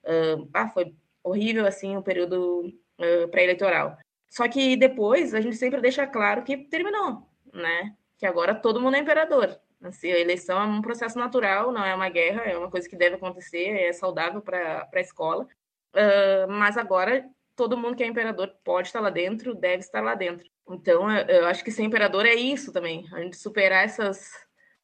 uh, 0.04 0.48
ah, 0.54 0.68
foi 0.68 0.94
horrível 1.22 1.66
assim 1.66 1.96
o 1.96 2.02
período 2.02 2.72
uh, 2.98 3.28
pré-eleitoral. 3.30 3.98
Só 4.30 4.48
que 4.48 4.76
depois 4.76 5.34
a 5.34 5.40
gente 5.40 5.56
sempre 5.56 5.80
deixa 5.80 6.06
claro 6.06 6.42
que 6.42 6.56
terminou, 6.56 7.28
né? 7.52 7.94
Que 8.16 8.26
agora 8.26 8.54
todo 8.54 8.80
mundo 8.80 8.96
é 8.96 9.00
imperador. 9.00 9.58
Assim, 9.82 10.10
a 10.10 10.18
eleição 10.18 10.60
é 10.60 10.64
um 10.64 10.80
processo 10.80 11.18
natural, 11.18 11.72
não 11.72 11.84
é 11.84 11.94
uma 11.94 12.08
guerra, 12.08 12.42
é 12.44 12.56
uma 12.56 12.70
coisa 12.70 12.88
que 12.88 12.96
deve 12.96 13.16
acontecer, 13.16 13.68
é 13.68 13.92
saudável 13.92 14.40
para 14.40 14.88
a 14.92 15.00
escola. 15.00 15.46
Uh, 15.94 16.48
mas 16.48 16.78
agora 16.78 17.28
todo 17.54 17.76
mundo 17.76 17.96
que 17.96 18.02
é 18.02 18.06
imperador 18.06 18.54
pode 18.64 18.88
estar 18.88 19.00
lá 19.00 19.10
dentro, 19.10 19.54
deve 19.54 19.80
estar 19.80 20.00
lá 20.00 20.14
dentro. 20.14 20.48
Então, 20.68 21.10
eu 21.10 21.46
acho 21.46 21.62
que 21.62 21.70
ser 21.70 21.82
imperador 21.82 22.24
é 22.24 22.34
isso 22.34 22.72
também, 22.72 23.06
a 23.12 23.20
gente 23.20 23.36
superar 23.36 23.84
essas 23.84 24.30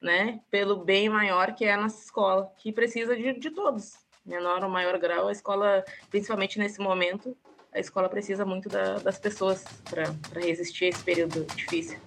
né, 0.01 0.39
pelo 0.49 0.77
bem 0.77 1.09
maior 1.09 1.53
que 1.53 1.65
é 1.65 1.73
a 1.73 1.77
nossa 1.77 2.03
escola, 2.03 2.51
que 2.57 2.71
precisa 2.71 3.15
de, 3.15 3.33
de 3.33 3.51
todos, 3.51 3.97
menor 4.25 4.63
ou 4.63 4.69
maior 4.69 4.97
grau, 4.97 5.27
a 5.27 5.31
escola, 5.31 5.83
principalmente 6.09 6.57
nesse 6.57 6.79
momento, 6.79 7.35
a 7.71 7.79
escola 7.79 8.09
precisa 8.09 8.45
muito 8.45 8.69
da, 8.69 8.97
das 8.99 9.19
pessoas 9.19 9.63
para 9.89 10.41
resistir 10.41 10.85
a 10.85 10.87
esse 10.89 11.03
período 11.03 11.45
difícil. 11.55 11.99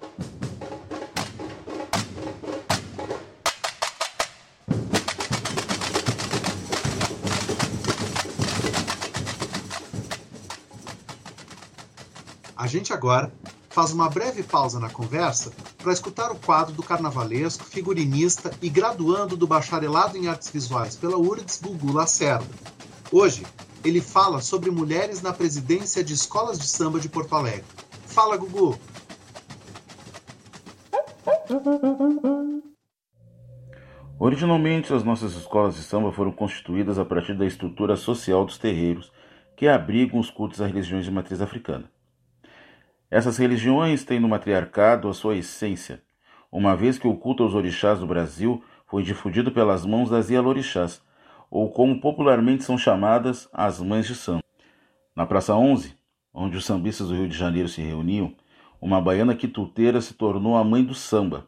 A 12.57 12.67
gente 12.69 12.93
agora 12.93 13.33
faz 13.71 13.93
uma 13.93 14.09
breve 14.09 14.43
pausa 14.43 14.79
na 14.79 14.89
conversa 14.89 15.53
para 15.83 15.93
escutar 15.93 16.31
o 16.31 16.37
quadro 16.37 16.73
do 16.73 16.83
carnavalesco, 16.83 17.65
figurinista 17.65 18.51
e 18.63 18.71
graduando 18.71 19.37
do 19.37 19.47
bacharelado 19.47 20.17
em 20.17 20.29
artes 20.29 20.49
visuais 20.49 20.97
pela 20.97 21.19
URGS 21.19 21.61
Gugu 21.61 21.93
Lacerda. 21.93 22.47
Hoje, 23.11 23.45
ele 23.85 24.01
fala 24.01 24.41
sobre 24.41 24.71
mulheres 24.71 25.21
na 25.21 25.33
presidência 25.33 26.05
de 26.05 26.15
escolas 26.15 26.59
de 26.59 26.67
samba 26.67 27.01
de 27.01 27.09
Porto 27.09 27.35
Alegre. 27.35 27.65
Fala, 28.07 28.37
Gugu! 28.37 28.79
Originalmente, 34.19 34.95
as 34.95 35.03
nossas 35.03 35.35
escolas 35.35 35.75
de 35.75 35.83
samba 35.83 36.13
foram 36.13 36.31
constituídas 36.31 36.99
a 36.99 37.05
partir 37.05 37.37
da 37.37 37.45
estrutura 37.45 37.97
social 37.97 38.45
dos 38.45 38.57
terreiros 38.57 39.13
que 39.57 39.67
abrigam 39.67 40.21
os 40.21 40.31
cultos 40.31 40.61
às 40.61 40.69
religiões 40.69 41.05
de 41.05 41.11
matriz 41.11 41.41
africana. 41.41 41.92
Essas 43.13 43.37
religiões 43.37 44.07
têm 44.07 44.19
no 44.19 44.27
matriarcado 44.27 45.07
a 45.07 45.13
sua 45.13 45.37
essência, 45.37 46.03
uma 46.51 46.75
vez 46.75 46.99
que 46.99 47.07
o 47.07 47.15
culto 47.15 47.43
aos 47.43 47.53
orixás 47.53 48.01
do 48.01 48.07
Brasil 48.07 48.65
foi 48.87 49.03
difundido 49.03 49.53
pelas 49.53 49.85
mãos 49.85 50.09
das 50.09 50.31
Ialorixás, 50.31 51.03
ou 51.51 51.71
como 51.71 52.01
popularmente 52.01 52.65
são 52.65 52.79
chamadas, 52.79 53.51
as 53.53 53.79
Mães 53.81 54.07
de 54.07 54.15
Santo. 54.15 54.43
Na 55.15 55.27
Praça 55.27 55.55
11, 55.55 55.95
onde 56.33 56.57
os 56.57 56.65
sambistas 56.65 57.09
do 57.09 57.15
Rio 57.15 57.29
de 57.29 57.37
Janeiro 57.37 57.69
se 57.69 57.83
reuniam, 57.83 58.35
uma 58.81 58.99
baiana 58.99 59.37
quituteira 59.37 60.01
se 60.01 60.15
tornou 60.15 60.57
a 60.57 60.65
mãe 60.65 60.83
do 60.83 60.95
samba. 60.95 61.47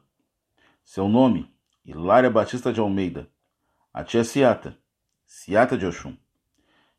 Seu 0.85 1.09
nome, 1.09 1.51
Hilária 1.83 2.29
Batista 2.29 2.75
de 2.75 2.81
Almeida, 2.81 3.27
a 3.91 4.05
tia 4.05 4.23
Ciata, 4.23 4.77
Ciata 5.27 5.79
de 5.79 5.87
Oxum, 5.87 6.15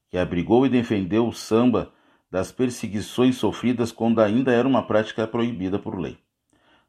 que 0.10 0.18
abrigou 0.18 0.66
e 0.66 0.70
defendeu 0.70 1.28
o 1.28 1.34
samba 1.34 1.94
das 2.36 2.52
perseguições 2.52 3.38
sofridas 3.38 3.94
quando 3.94 4.20
ainda 4.20 4.52
era 4.52 4.68
uma 4.68 4.86
prática 4.86 5.26
proibida 5.26 5.80
por 5.80 5.98
lei, 5.98 6.18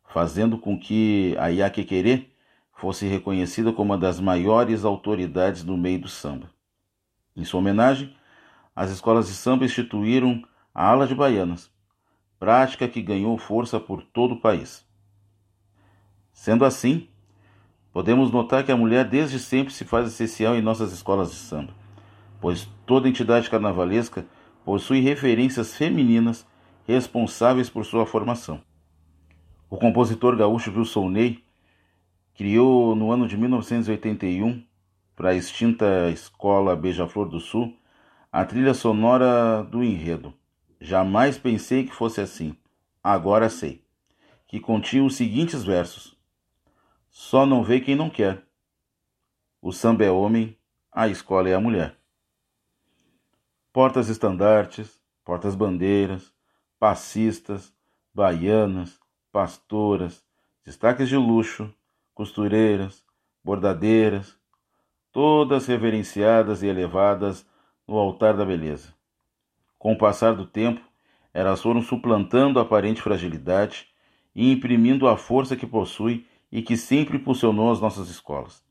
fazendo 0.08 0.58
com 0.58 0.76
que 0.76 1.36
a 1.38 1.46
Iaquequerê 1.46 2.26
fosse 2.72 3.06
reconhecida 3.06 3.72
como 3.72 3.92
uma 3.92 3.96
das 3.96 4.18
maiores 4.18 4.84
autoridades 4.84 5.62
no 5.62 5.76
meio 5.76 6.00
do 6.00 6.08
samba. 6.08 6.50
Em 7.36 7.44
sua 7.44 7.60
homenagem, 7.60 8.12
as 8.74 8.90
escolas 8.90 9.28
de 9.28 9.34
samba 9.34 9.64
instituíram 9.64 10.42
a 10.74 10.88
ala 10.88 11.06
de 11.06 11.14
baianas, 11.14 11.70
prática 12.40 12.88
que 12.88 13.00
ganhou 13.00 13.38
força 13.38 13.78
por 13.78 14.02
todo 14.02 14.34
o 14.34 14.40
país. 14.40 14.84
Sendo 16.32 16.64
assim, 16.64 17.06
podemos 17.92 18.32
notar 18.32 18.64
que 18.64 18.72
a 18.72 18.76
mulher 18.76 19.04
desde 19.04 19.38
sempre 19.38 19.72
se 19.72 19.84
faz 19.84 20.08
essencial 20.08 20.56
em 20.56 20.60
nossas 20.60 20.92
escolas 20.92 21.30
de 21.30 21.36
samba, 21.36 21.72
pois 22.40 22.68
toda 22.84 23.08
entidade 23.08 23.48
carnavalesca 23.48 24.26
possui 24.66 24.98
referências 24.98 25.76
femininas 25.76 26.44
responsáveis 26.88 27.70
por 27.70 27.86
sua 27.86 28.04
formação. 28.04 28.60
O 29.70 29.76
compositor 29.76 30.36
gaúcho 30.36 30.76
Wilson 30.76 31.08
Ney 31.08 31.44
criou 32.34 32.96
no 32.96 33.12
ano 33.12 33.28
de 33.28 33.36
1981, 33.36 34.64
para 35.14 35.30
a 35.30 35.34
extinta 35.34 36.10
Escola 36.10 36.74
Beija-Flor 36.74 37.28
do 37.28 37.38
Sul, 37.38 37.78
a 38.32 38.44
trilha 38.44 38.74
sonora 38.74 39.62
do 39.62 39.84
enredo. 39.84 40.34
Jamais 40.80 41.38
pensei 41.38 41.84
que 41.84 41.94
fosse 41.94 42.20
assim, 42.20 42.56
agora 43.02 43.48
sei, 43.48 43.84
que 44.48 44.58
continha 44.58 45.04
os 45.04 45.14
seguintes 45.14 45.62
versos: 45.62 46.18
Só 47.08 47.46
não 47.46 47.62
vê 47.62 47.78
quem 47.78 47.94
não 47.94 48.10
quer. 48.10 48.42
O 49.62 49.70
samba 49.70 50.04
é 50.04 50.10
homem, 50.10 50.58
a 50.90 51.06
escola 51.06 51.48
é 51.48 51.54
a 51.54 51.60
mulher. 51.60 51.96
Portas 53.76 54.08
estandartes, 54.08 55.02
portas 55.22 55.54
bandeiras, 55.54 56.32
passistas, 56.80 57.74
baianas, 58.14 58.98
pastoras, 59.30 60.24
destaques 60.64 61.10
de 61.10 61.16
luxo, 61.18 61.70
costureiras, 62.14 63.04
bordadeiras, 63.44 64.34
todas 65.12 65.66
reverenciadas 65.66 66.62
e 66.62 66.66
elevadas 66.68 67.46
no 67.86 67.98
altar 67.98 68.34
da 68.34 68.46
beleza. 68.46 68.94
Com 69.78 69.92
o 69.92 69.98
passar 69.98 70.34
do 70.34 70.46
tempo, 70.46 70.80
elas 71.34 71.60
foram 71.60 71.82
suplantando 71.82 72.58
a 72.58 72.62
aparente 72.62 73.02
fragilidade 73.02 73.88
e 74.34 74.52
imprimindo 74.52 75.06
a 75.06 75.18
força 75.18 75.54
que 75.54 75.66
possui 75.66 76.26
e 76.50 76.62
que 76.62 76.78
sempre 76.78 77.18
impulsionou 77.18 77.70
as 77.70 77.78
nossas 77.78 78.08
escolas. 78.08 78.64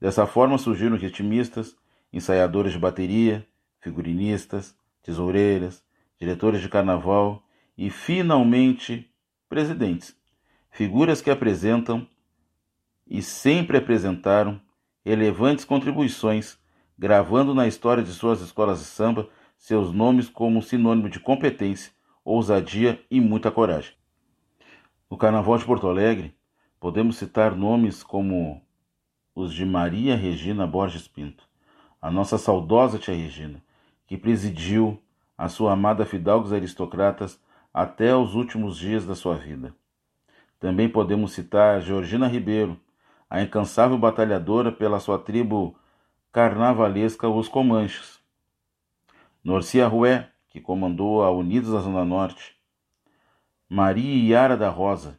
Dessa 0.00 0.26
forma 0.26 0.56
surgiram 0.56 0.96
ritmistas, 0.96 1.76
ensaiadores 2.10 2.72
de 2.72 2.78
bateria, 2.78 3.46
figurinistas, 3.80 4.76
tesoureiras, 5.02 5.84
diretores 6.18 6.60
de 6.60 6.68
carnaval 6.68 7.42
e, 7.76 7.90
finalmente, 7.90 9.10
presidentes, 9.48 10.16
figuras 10.70 11.20
que 11.20 11.30
apresentam 11.30 12.06
e 13.06 13.22
sempre 13.22 13.78
apresentaram 13.78 14.60
relevantes 15.04 15.64
contribuições, 15.64 16.58
gravando 16.98 17.54
na 17.54 17.66
história 17.66 18.02
de 18.02 18.12
suas 18.12 18.40
escolas 18.40 18.80
de 18.80 18.84
samba 18.84 19.28
seus 19.56 19.92
nomes 19.92 20.28
como 20.28 20.62
sinônimo 20.62 21.08
de 21.08 21.18
competência, 21.18 21.92
ousadia 22.24 23.02
e 23.10 23.20
muita 23.20 23.50
coragem. 23.50 23.92
No 25.10 25.16
Carnaval 25.16 25.56
de 25.56 25.64
Porto 25.64 25.88
Alegre, 25.88 26.34
podemos 26.78 27.16
citar 27.16 27.56
nomes 27.56 28.02
como 28.02 28.62
os 29.34 29.52
de 29.54 29.64
Maria 29.64 30.16
Regina 30.16 30.66
Borges 30.66 31.08
Pinto, 31.08 31.44
a 32.00 32.10
nossa 32.10 32.36
saudosa 32.36 32.98
tia 32.98 33.14
Regina, 33.14 33.62
que 34.08 34.16
presidiu 34.16 35.00
a 35.36 35.48
sua 35.48 35.74
amada 35.74 36.04
fidalgos 36.04 36.52
aristocratas 36.52 37.40
até 37.72 38.16
os 38.16 38.34
últimos 38.34 38.76
dias 38.76 39.06
da 39.06 39.14
sua 39.14 39.36
vida. 39.36 39.72
Também 40.58 40.88
podemos 40.88 41.32
citar 41.32 41.80
Georgina 41.82 42.26
Ribeiro, 42.26 42.80
a 43.30 43.42
incansável 43.42 43.96
batalhadora 43.96 44.72
pela 44.72 44.98
sua 44.98 45.18
tribo 45.18 45.76
carnavalesca 46.32 47.28
Os 47.28 47.48
Comanches. 47.48 48.18
Norcia 49.44 49.86
Rué, 49.86 50.28
que 50.48 50.60
comandou 50.60 51.22
a 51.22 51.30
Unidos 51.30 51.70
da 51.70 51.80
Zona 51.80 52.04
Norte. 52.04 52.56
Maria 53.68 54.28
Iara 54.30 54.56
da 54.56 54.70
Rosa, 54.70 55.18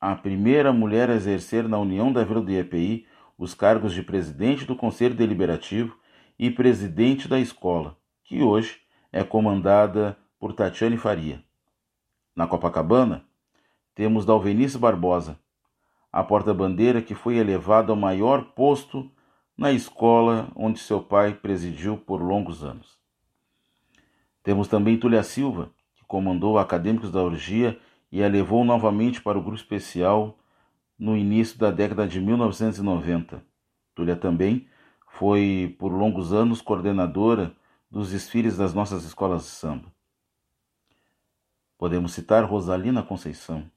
a 0.00 0.14
primeira 0.16 0.72
mulher 0.72 1.08
a 1.08 1.14
exercer 1.14 1.68
na 1.68 1.78
União 1.78 2.12
da 2.12 2.24
Vila 2.24 2.42
do 2.42 2.50
IEPI 2.50 3.06
os 3.38 3.54
cargos 3.54 3.94
de 3.94 4.02
presidente 4.02 4.64
do 4.64 4.76
Conselho 4.76 5.14
Deliberativo 5.14 5.96
e 6.38 6.50
presidente 6.50 7.28
da 7.28 7.38
escola, 7.38 7.96
que 8.24 8.42
hoje 8.42 8.80
é 9.12 9.22
comandada 9.22 10.18
por 10.40 10.52
Tatiane 10.52 10.96
Faria. 10.96 11.42
Na 12.34 12.46
Copacabana, 12.46 13.24
temos 13.94 14.26
Dalvenice 14.26 14.76
Barbosa, 14.76 15.38
a 16.10 16.24
porta-bandeira 16.24 17.00
que 17.00 17.14
foi 17.14 17.36
elevada 17.36 17.92
ao 17.92 17.96
maior 17.96 18.46
posto 18.54 19.10
na 19.56 19.70
escola 19.70 20.50
onde 20.56 20.80
seu 20.80 21.00
pai 21.00 21.34
presidiu 21.34 21.96
por 21.96 22.20
longos 22.20 22.64
anos. 22.64 22.98
Temos 24.42 24.68
também 24.68 24.98
Túlia 24.98 25.22
Silva, 25.22 25.70
que 25.94 26.04
comandou 26.04 26.58
Acadêmicos 26.58 27.10
da 27.10 27.22
Orgia 27.22 27.78
e 28.10 28.22
a 28.22 28.28
levou 28.28 28.64
novamente 28.64 29.20
para 29.20 29.38
o 29.38 29.42
grupo 29.42 29.56
especial 29.56 30.38
no 30.98 31.16
início 31.16 31.58
da 31.58 31.70
década 31.70 32.06
de 32.06 32.20
1990. 32.20 33.44
Túlia 33.94 34.16
também 34.16 34.66
foi 35.08 35.76
por 35.78 35.92
longos 35.92 36.32
anos 36.32 36.60
coordenadora 36.60 37.54
dos 37.94 38.10
desfiles 38.10 38.56
das 38.56 38.74
nossas 38.74 39.04
escolas 39.04 39.44
de 39.44 39.50
samba. 39.50 39.86
Podemos 41.78 42.12
citar 42.12 42.42
Rosalina 42.42 43.04
Conceição, 43.04 43.70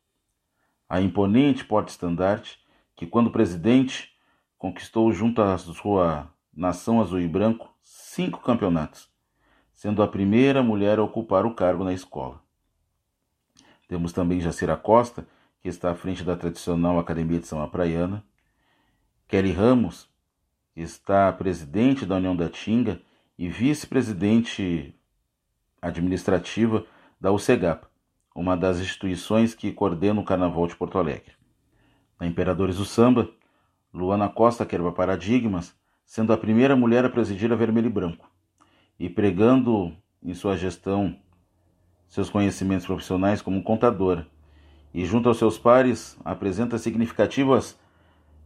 a 0.90 1.00
imponente 1.00 1.64
porta-estandarte 1.64 2.60
que, 2.96 3.06
quando 3.06 3.30
presidente, 3.30 4.12
conquistou 4.58 5.12
junto 5.12 5.40
à 5.40 5.56
sua 5.60 6.34
nação 6.52 7.00
azul 7.00 7.20
e 7.20 7.28
branco 7.28 7.72
cinco 7.84 8.40
campeonatos, 8.40 9.08
sendo 9.72 10.02
a 10.02 10.08
primeira 10.08 10.64
mulher 10.64 10.98
a 10.98 11.04
ocupar 11.04 11.46
o 11.46 11.54
cargo 11.54 11.84
na 11.84 11.94
escola. 11.94 12.42
Temos 13.88 14.12
também 14.14 14.42
Jacira 14.42 14.76
Costa, 14.76 15.28
que 15.62 15.70
está 15.70 15.92
à 15.92 15.96
frente 15.96 16.24
da 16.24 16.36
tradicional 16.36 16.98
Academia 16.98 17.40
de 17.40 17.46
São 17.46 17.70
Praiana, 17.70 18.26
Kelly 19.28 19.52
Ramos, 19.52 20.10
que 20.74 20.82
está 20.82 21.32
presidente 21.32 22.04
da 22.04 22.16
União 22.16 22.36
da 22.36 22.50
Tinga 22.50 23.00
e 23.38 23.48
vice-presidente 23.48 24.96
administrativa 25.82 26.86
da 27.22 27.32
UCEGAP, 27.32 27.86
uma 28.36 28.58
das 28.58 28.80
instituições 28.80 29.54
que 29.54 29.72
coordena 29.72 30.20
o 30.20 30.26
Carnaval 30.26 30.68
de 30.68 30.76
Porto 30.76 30.98
Alegre. 30.98 31.34
Na 32.20 32.26
Imperadores 32.26 32.78
do 32.78 32.86
Samba, 32.86 33.30
Luana 33.94 34.28
Costa 34.28 34.66
quebra 34.66 34.92
paradigmas, 34.92 35.76
sendo 36.06 36.34
a 36.34 36.38
primeira 36.38 36.76
mulher 36.76 37.06
a 37.06 37.10
presidir 37.10 37.52
a 37.52 37.56
Vermelho 37.56 37.88
e 37.88 37.92
Branco, 37.92 38.30
e 39.00 39.10
pregando 39.10 39.96
em 40.24 40.34
sua 40.34 40.58
gestão 40.58 41.16
seus 42.08 42.30
conhecimentos 42.30 42.86
profissionais 42.86 43.42
como 43.42 43.62
contadora, 43.62 44.28
e 44.94 45.06
junto 45.06 45.30
aos 45.30 45.38
seus 45.38 45.60
pares 45.60 46.18
apresenta 46.26 46.78
significativas 46.78 47.78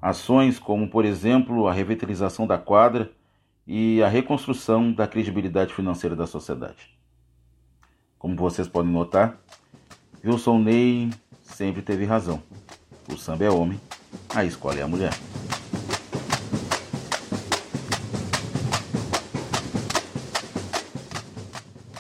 ações 0.02 0.60
como, 0.60 0.90
por 0.90 1.06
exemplo, 1.06 1.68
a 1.68 1.72
revitalização 1.72 2.48
da 2.48 2.58
quadra 2.58 3.12
e 3.66 4.02
a 4.02 4.08
reconstrução 4.08 4.92
da 4.92 5.08
credibilidade 5.08 5.74
financeira 5.74 6.16
da 6.16 6.28
sociedade. 6.28 6.98
Como 8.18 8.36
vocês 8.36 8.68
podem 8.68 8.92
notar, 8.92 9.40
Wilson 10.24 10.60
Ney 10.60 11.10
sempre 11.44 11.82
teve 11.82 12.06
razão. 12.06 12.42
O 13.12 13.18
samba 13.18 13.46
é 13.46 13.50
homem, 13.50 13.80
a 14.34 14.46
escola 14.46 14.80
é 14.80 14.84
a 14.84 14.88
mulher. 14.88 15.14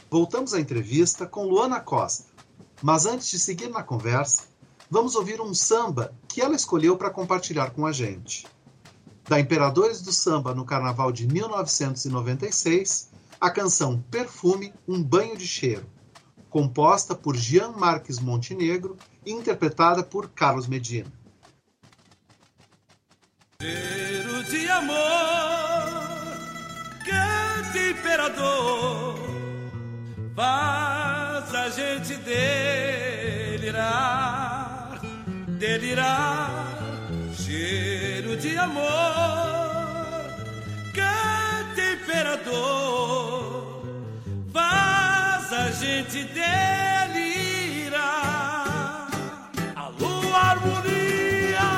Voltamos 0.09 0.53
à 0.53 0.59
entrevista 0.59 1.25
com 1.25 1.45
Luana 1.45 1.79
Costa. 1.79 2.25
Mas 2.81 3.05
antes 3.05 3.29
de 3.29 3.39
seguir 3.39 3.69
na 3.69 3.83
conversa, 3.83 4.43
vamos 4.89 5.15
ouvir 5.15 5.39
um 5.39 5.53
samba 5.53 6.13
que 6.27 6.41
ela 6.41 6.55
escolheu 6.55 6.97
para 6.97 7.09
compartilhar 7.09 7.71
com 7.71 7.85
a 7.85 7.91
gente. 7.91 8.45
Da 9.27 9.39
Imperadores 9.39 10.01
do 10.01 10.11
Samba 10.11 10.53
no 10.53 10.65
Carnaval 10.65 11.11
de 11.11 11.27
1996, 11.27 13.11
a 13.39 13.49
canção 13.49 14.03
Perfume, 14.11 14.73
um 14.87 15.01
banho 15.01 15.35
de 15.37 15.47
cheiro, 15.47 15.85
composta 16.49 17.15
por 17.15 17.35
Jean 17.35 17.71
Marques 17.71 18.19
Montenegro 18.19 18.97
e 19.25 19.31
interpretada 19.31 20.03
por 20.03 20.29
Carlos 20.29 20.67
Medina. 20.67 21.11
Cheiro 23.61 24.43
de 24.43 24.69
amor, 24.69 24.95
cante 27.05 27.91
imperador, 27.91 29.15
faz 30.35 31.55
a 31.55 31.69
gente 31.69 32.15
delirar, 33.57 33.81
delirar. 35.57 36.77
Cheiro 37.35 38.10
amor, 38.63 40.25
cante 40.93 41.81
imperador 41.93 43.81
a 45.53 45.69
gente 45.71 46.23
delira. 46.23 47.99
Alô, 49.75 50.35
harmonia! 50.35 51.69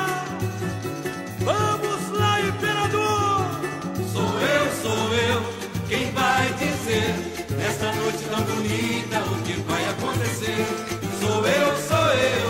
Vamos 1.40 2.02
lá, 2.18 2.40
imperador! 2.40 3.46
Sou 4.12 4.32
eu, 4.40 4.64
sou 4.82 5.14
eu, 5.14 5.40
quem 5.88 6.10
vai 6.12 6.52
dizer 6.54 7.34
tão 8.34 8.42
bonita, 8.42 9.18
o 9.18 9.42
que 9.42 9.52
vai 9.62 9.84
acontecer? 9.90 10.66
Sou 11.20 11.46
eu, 11.46 11.76
sou 11.88 12.08
eu, 12.14 12.43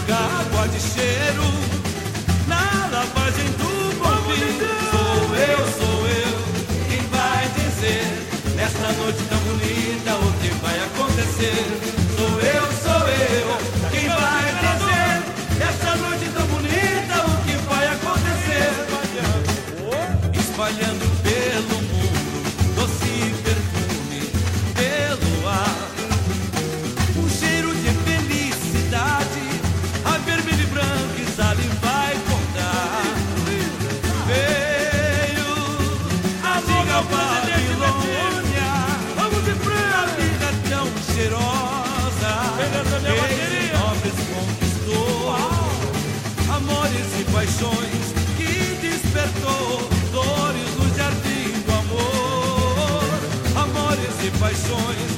vou 0.00 0.06
jogar 0.06 0.40
água 0.40 0.68
de 0.68 0.80
cheiro 0.80 1.42
na 2.46 2.88
lavagem 2.90 3.46
do 3.52 3.98
bombim. 3.98 4.58
Sou 4.90 5.36
eu, 5.36 5.58
sou 5.78 6.06
eu, 6.06 6.88
quem 6.88 7.06
vai 7.08 7.48
dizer 7.48 8.54
nesta 8.56 8.92
noite 8.92 9.22
tão 9.28 9.38
bonita 9.38 10.14
o 10.16 10.32
que 10.40 10.48
vai 10.62 10.78
acontecer? 10.80 11.79
Amores 54.72 55.09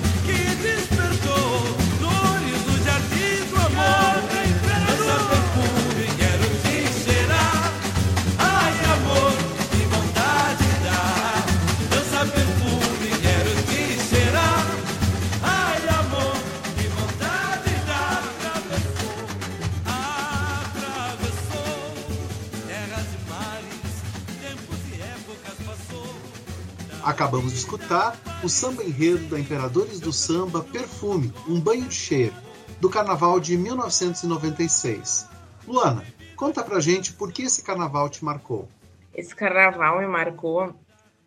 De 27.48 27.54
escutar 27.58 28.16
o 28.42 28.48
samba 28.48 28.82
enredo 28.84 29.26
da 29.28 29.38
Imperadores 29.38 30.00
do 30.00 30.12
Samba 30.12 30.62
Perfume, 30.62 31.32
um 31.48 31.60
banho 31.60 31.84
de 31.86 31.94
cheiro, 31.94 32.34
do 32.80 32.88
carnaval 32.88 33.38
de 33.40 33.56
1996. 33.58 35.28
Luana, 35.66 36.04
conta 36.36 36.62
pra 36.62 36.80
gente 36.80 37.12
por 37.12 37.32
que 37.32 37.42
esse 37.42 37.62
carnaval 37.62 38.08
te 38.08 38.24
marcou. 38.24 38.68
Esse 39.14 39.34
carnaval 39.34 39.98
me 40.00 40.06
marcou 40.06 40.74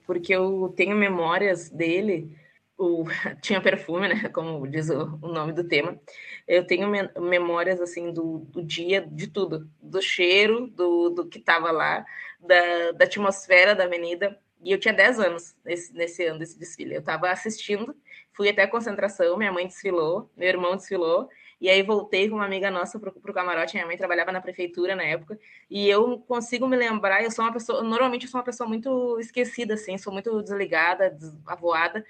porque 0.06 0.34
eu 0.34 0.74
tenho 0.76 0.96
memórias 0.96 1.70
dele. 1.70 2.36
O, 2.78 3.06
tinha 3.42 3.62
perfume, 3.62 4.08
né? 4.08 4.30
Como 4.30 4.66
diz 4.68 4.90
o, 4.90 5.20
o 5.22 5.28
nome 5.28 5.54
do 5.54 5.64
tema. 5.64 6.00
Eu 6.48 6.66
tenho 6.66 6.88
me- 6.88 7.10
memórias 7.20 7.80
assim 7.80 8.12
do, 8.12 8.40
do 8.50 8.64
dia, 8.64 9.06
de 9.06 9.28
tudo, 9.28 9.70
do 9.82 10.02
cheiro, 10.02 10.68
do, 10.68 11.10
do 11.10 11.28
que 11.28 11.40
estava 11.40 11.72
lá, 11.72 12.06
da, 12.40 12.92
da 12.94 13.06
atmosfera 13.06 13.76
da 13.76 13.84
avenida. 13.84 14.38
E 14.66 14.72
eu 14.72 14.80
tinha 14.80 14.94
10 14.96 15.20
anos 15.20 15.56
nesse, 15.64 15.94
nesse 15.94 16.26
ano 16.26 16.40
desse 16.40 16.58
desfile. 16.58 16.96
Eu 16.96 17.00
estava 17.00 17.30
assistindo, 17.30 17.96
fui 18.34 18.50
até 18.50 18.64
a 18.64 18.68
concentração, 18.68 19.38
minha 19.38 19.52
mãe 19.52 19.68
desfilou, 19.68 20.28
meu 20.36 20.50
irmão 20.50 20.76
desfilou, 20.76 21.30
e 21.62 21.70
aí 21.70 21.84
voltei 21.84 22.28
com 22.28 22.38
uma 22.38 22.46
amiga 22.46 22.72
nossa 22.72 23.00
pro, 23.00 23.12
pro 23.12 23.32
camarote. 23.32 23.76
Minha 23.76 23.86
mãe 23.86 23.96
trabalhava 23.96 24.32
na 24.32 24.42
prefeitura 24.42 24.96
na 24.96 25.04
época, 25.04 25.40
e 25.70 25.88
eu 25.88 26.18
consigo 26.28 26.68
me 26.68 26.76
lembrar. 26.76 27.24
Eu 27.24 27.30
sou 27.30 27.46
uma 27.46 27.54
pessoa, 27.54 27.84
normalmente 27.84 28.26
eu 28.26 28.32
sou 28.32 28.40
uma 28.40 28.44
pessoa 28.44 28.68
muito 28.68 29.20
esquecida, 29.20 29.76
assim, 29.76 30.00
sou 30.00 30.12
muito 30.12 30.42
desligada, 30.42 31.12
desavoada. 31.12 32.04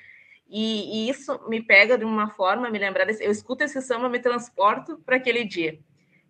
E, 0.48 1.08
e 1.08 1.10
isso 1.10 1.38
me 1.50 1.62
pega 1.62 1.98
de 1.98 2.06
uma 2.06 2.30
forma, 2.30 2.70
me 2.70 2.80
lembrar 2.80 3.04
desse, 3.04 3.22
eu 3.22 3.32
escuto 3.32 3.66
esse 3.66 3.82
samba, 3.82 4.08
me 4.08 4.20
transporto 4.20 4.98
para 5.00 5.18
aquele 5.18 5.44
dia. 5.44 5.78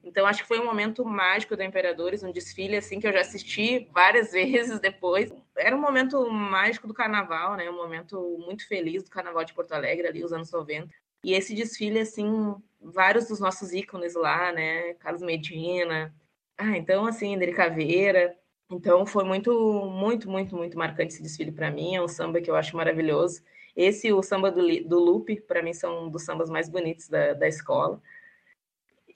Então 0.05 0.27
acho 0.27 0.43
que 0.43 0.47
foi 0.47 0.59
um 0.59 0.65
momento 0.65 1.03
mágico 1.03 1.57
da 1.57 1.65
Imperadores, 1.65 2.21
um 2.21 2.31
desfile 2.31 2.77
assim 2.77 2.99
que 2.99 3.07
eu 3.07 3.11
já 3.11 3.21
assisti 3.21 3.89
várias 3.91 4.31
vezes 4.33 4.79
depois. 4.79 5.33
Era 5.57 5.75
um 5.75 5.81
momento 5.81 6.29
mágico 6.29 6.87
do 6.87 6.93
carnaval, 6.93 7.55
né? 7.57 7.67
Um 7.69 7.75
momento 7.75 8.37
muito 8.45 8.67
feliz 8.67 9.03
do 9.03 9.09
carnaval 9.09 9.43
de 9.43 9.53
Porto 9.53 9.71
Alegre 9.73 10.07
ali 10.07 10.23
os 10.23 10.31
anos 10.31 10.51
90. 10.51 10.93
E 11.23 11.33
esse 11.33 11.55
desfile 11.55 11.99
assim, 11.99 12.55
vários 12.79 13.27
dos 13.27 13.39
nossos 13.39 13.73
ícones 13.73 14.13
lá, 14.13 14.51
né? 14.51 14.93
Carlos 14.95 15.23
Medina. 15.23 16.13
Ah, 16.55 16.77
então 16.77 17.07
assim, 17.07 17.35
Deri 17.37 17.53
Caveira. 17.53 18.37
Então 18.69 19.07
foi 19.07 19.23
muito, 19.23 19.51
muito, 19.85 20.29
muito, 20.29 20.55
muito 20.55 20.77
marcante 20.77 21.13
esse 21.13 21.23
desfile 21.23 21.51
para 21.51 21.71
mim. 21.71 21.95
É 21.95 22.01
um 22.01 22.07
samba 22.07 22.39
que 22.39 22.49
eu 22.49 22.55
acho 22.55 22.77
maravilhoso. 22.77 23.41
Esse 23.75 24.13
o 24.13 24.21
samba 24.21 24.51
do, 24.51 24.61
do 24.87 24.99
Lupe, 24.99 25.41
para 25.41 25.61
mim, 25.63 25.73
são 25.73 26.05
um 26.05 26.09
dos 26.09 26.23
sambas 26.23 26.49
mais 26.49 26.69
bonitos 26.69 27.09
da, 27.09 27.33
da 27.33 27.47
escola. 27.47 27.99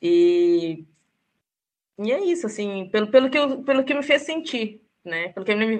E, 0.01 0.85
e 1.99 2.11
é 2.11 2.23
isso, 2.23 2.47
assim, 2.47 2.89
pelo, 2.89 3.07
pelo, 3.07 3.29
que 3.29 3.37
eu, 3.37 3.63
pelo 3.63 3.83
que 3.83 3.93
me 3.93 4.03
fez 4.03 4.21
sentir, 4.21 4.81
né? 5.03 5.29
Pelo 5.29 5.45
que, 5.45 5.55
me, 5.55 5.79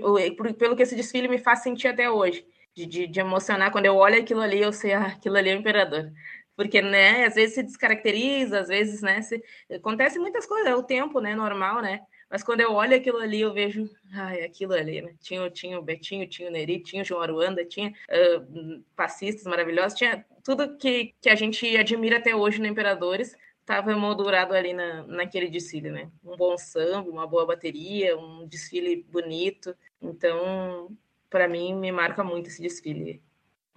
pelo 0.53 0.75
que 0.75 0.84
esse 0.84 0.95
desfile 0.95 1.27
me 1.27 1.38
faz 1.38 1.63
sentir 1.63 1.88
até 1.88 2.10
hoje. 2.10 2.45
De, 2.75 2.86
de, 2.86 3.08
de, 3.08 3.19
emocionar 3.19 3.71
quando 3.71 3.86
eu 3.86 3.95
olho 3.95 4.19
aquilo 4.21 4.41
ali, 4.41 4.62
eu 4.62 4.71
sei, 4.71 4.93
ah, 4.93 5.08
aquilo 5.08 5.38
ali 5.38 5.49
é 5.49 5.55
o 5.55 5.60
imperador. 5.60 6.12
Porque, 6.55 6.82
né, 6.82 7.25
às 7.25 7.36
vezes 7.36 7.55
se 7.55 7.63
descaracteriza, 7.63 8.60
às 8.60 8.67
vezes, 8.67 9.01
né, 9.01 9.21
se, 9.21 9.41
acontece 9.73 10.19
muitas 10.19 10.45
coisas, 10.45 10.67
é 10.67 10.75
o 10.75 10.84
tempo, 10.84 11.19
né, 11.21 11.34
normal, 11.36 11.82
né? 11.82 12.01
Mas 12.29 12.43
quando 12.43 12.62
eu 12.62 12.73
olho 12.73 12.95
aquilo 12.95 13.17
ali, 13.17 13.41
eu 13.41 13.51
vejo, 13.51 13.89
ai, 14.13 14.43
aquilo 14.43 14.73
ali, 14.73 15.01
né? 15.01 15.15
Tinha, 15.19 15.49
tinha 15.49 15.79
o 15.79 15.82
Betinho, 15.82 16.27
tinha 16.27 16.47
o 16.47 16.51
Neri, 16.51 16.79
tinha 16.79 17.01
o 17.01 17.05
João 17.05 17.21
Aruanda, 17.21 17.65
tinha 17.65 17.89
uh, 17.89 19.49
maravilhosos, 19.49 19.97
tinha 19.97 20.23
tudo 20.43 20.77
que, 20.77 21.15
que 21.19 21.29
a 21.29 21.36
gente 21.36 21.65
admira 21.75 22.17
até 22.17 22.36
hoje 22.36 22.60
no 22.60 22.67
Imperadores, 22.67 23.36
estava 23.69 23.91
emoldurado 23.91 24.53
ali 24.53 24.73
na, 24.73 25.03
naquele 25.03 25.47
desfile, 25.47 25.91
né? 25.91 26.10
Um 26.23 26.36
bom 26.36 26.58
samba, 26.58 27.10
uma 27.10 27.27
boa 27.27 27.45
bateria, 27.45 28.17
um 28.17 28.47
desfile 28.47 29.05
bonito. 29.12 29.75
Então, 30.01 30.89
para 31.29 31.47
mim, 31.47 31.75
me 31.75 31.91
marca 31.91 32.23
muito 32.23 32.47
esse 32.47 32.62
desfile. 32.62 33.21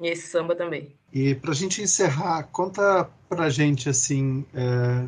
E 0.00 0.08
esse 0.08 0.26
samba 0.28 0.56
também. 0.56 0.96
E 1.12 1.34
para 1.34 1.50
a 1.50 1.54
gente 1.54 1.82
encerrar, 1.82 2.44
conta 2.44 3.08
para 3.28 3.44
a 3.44 3.50
gente, 3.50 3.88
assim, 3.88 4.46
é 4.54 5.06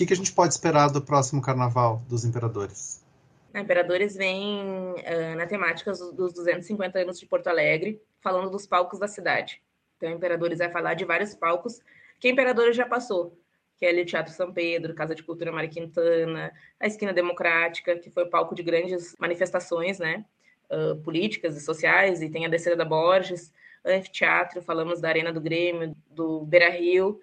que, 0.00 0.06
que 0.06 0.14
a 0.14 0.16
gente 0.16 0.32
pode 0.32 0.54
esperar 0.54 0.88
do 0.88 1.02
próximo 1.02 1.42
carnaval 1.42 2.02
dos 2.08 2.24
Imperadores? 2.24 3.04
A 3.52 3.60
Imperadores 3.60 4.16
vem 4.16 4.94
uh, 4.94 5.36
na 5.36 5.46
temática 5.46 5.92
dos 5.92 6.32
250 6.32 7.00
anos 7.00 7.20
de 7.20 7.26
Porto 7.26 7.48
Alegre, 7.48 8.00
falando 8.22 8.48
dos 8.48 8.66
palcos 8.66 8.98
da 8.98 9.06
cidade. 9.06 9.60
Então, 9.98 10.10
Imperadores 10.10 10.58
vai 10.58 10.70
falar 10.70 10.94
de 10.94 11.04
vários 11.04 11.34
palcos 11.34 11.80
que 12.18 12.28
a 12.28 12.30
Imperadores 12.30 12.74
já 12.74 12.86
passou, 12.86 13.38
que 13.80 13.86
é 13.86 13.88
ali 13.88 14.02
o 14.02 14.06
Teatro 14.06 14.30
São 14.34 14.52
Pedro, 14.52 14.94
Casa 14.94 15.14
de 15.14 15.22
Cultura 15.22 15.50
Mário 15.50 15.70
Quintana, 15.70 16.52
a 16.78 16.86
Esquina 16.86 17.14
Democrática, 17.14 17.96
que 17.96 18.10
foi 18.10 18.26
palco 18.26 18.54
de 18.54 18.62
grandes 18.62 19.16
manifestações, 19.18 19.98
né, 19.98 20.22
uh, 20.70 20.96
políticas 20.96 21.56
e 21.56 21.62
sociais, 21.62 22.20
e 22.20 22.28
tem 22.28 22.44
a 22.44 22.48
Descida 22.50 22.76
da 22.76 22.84
Borges, 22.84 23.50
Anfiteatro, 23.82 24.60
falamos 24.60 25.00
da 25.00 25.08
Arena 25.08 25.32
do 25.32 25.40
Grêmio, 25.40 25.96
do 26.10 26.44
Beira 26.44 26.68
Rio, 26.68 27.18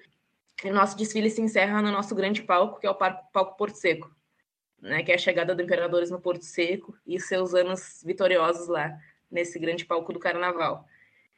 o 0.64 0.74
nosso 0.74 0.98
desfile 0.98 1.30
se 1.30 1.40
encerra 1.40 1.80
no 1.80 1.92
nosso 1.92 2.16
grande 2.16 2.42
palco, 2.42 2.80
que 2.80 2.88
é 2.88 2.90
o 2.90 2.96
palco 2.96 3.56
Porto 3.56 3.76
Seco, 3.76 4.12
né, 4.82 5.04
que 5.04 5.12
é 5.12 5.16
a 5.16 5.20
chegada 5.20 5.54
do 5.54 5.62
Imperadores 5.62 6.10
no 6.10 6.20
Porto 6.20 6.44
Seco 6.44 6.98
e 7.06 7.20
seus 7.20 7.54
anos 7.54 8.02
vitoriosos 8.04 8.68
lá, 8.68 8.98
nesse 9.30 9.60
grande 9.60 9.86
palco 9.86 10.12
do 10.12 10.18
Carnaval. 10.18 10.88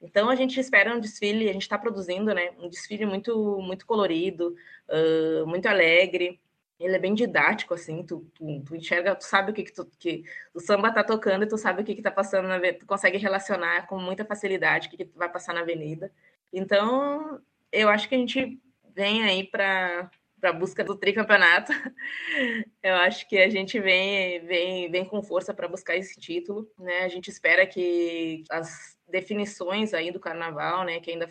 Então 0.02 0.30
a 0.30 0.36
gente 0.36 0.60
espera 0.60 0.96
um 0.96 1.00
desfile, 1.00 1.50
a 1.50 1.54
gente 1.54 1.64
está 1.64 1.78
produzindo, 1.78 2.34
né, 2.34 2.52
um 2.60 2.70
desfile 2.70 3.06
muito 3.06 3.60
muito 3.62 3.86
colorido, 3.86 4.56
uh, 4.90 5.46
muito 5.48 5.68
alegre. 5.68 6.40
Ele 6.80 6.96
é 6.96 7.00
bem 7.00 7.14
didático, 7.14 7.74
assim, 7.74 8.06
tu, 8.06 8.26
tu, 8.34 8.64
tu 8.66 8.76
enxerga, 8.76 9.14
tu 9.14 9.26
sabe 9.26 9.52
o 9.52 9.54
que, 9.54 9.64
que, 9.64 9.74
tu, 9.74 9.86
que 10.00 10.24
o 10.54 10.62
samba 10.62 10.94
tá 10.94 11.04
tocando 11.04 11.44
e 11.44 11.48
tu 11.48 11.58
sabe 11.58 11.82
o 11.82 11.86
que, 11.86 11.94
que 11.94 12.02
tá 12.02 12.12
passando 12.12 12.48
na 12.48 12.58
tu 12.74 12.86
consegue 12.86 13.18
relacionar 13.18 13.86
com 13.88 14.00
muita 14.00 14.24
facilidade 14.24 14.88
o 14.88 14.92
que, 14.92 15.06
que 15.06 15.18
vai 15.18 15.30
passar 15.30 15.54
na 15.54 15.60
avenida. 15.62 16.10
Então, 16.54 17.42
eu 17.72 17.90
acho 17.90 18.08
que 18.08 18.16
a 18.16 18.18
gente 18.18 18.60
vem 18.96 19.24
aí 19.24 19.44
para 19.46 20.10
para 20.40 20.54
busca 20.54 20.84
do 20.84 20.96
tricampeonato. 20.96 21.72
Eu 22.82 22.96
acho 22.96 23.28
que 23.28 23.38
a 23.38 23.50
gente 23.50 23.80
vem 23.80 24.46
vem 24.46 24.90
vem 24.90 25.06
com 25.06 25.22
força 25.22 25.54
para 25.54 25.68
buscar 25.68 25.96
esse 25.96 26.20
título, 26.20 26.70
né? 26.78 27.02
A 27.02 27.08
gente 27.08 27.30
espera 27.30 27.66
que 27.66 28.44
as 28.50 28.98
definições 29.08 29.94
aí 29.94 30.12
do 30.12 30.20
carnaval, 30.20 30.86
né, 30.86 31.00
que 31.00 31.12
ainda 31.12 31.28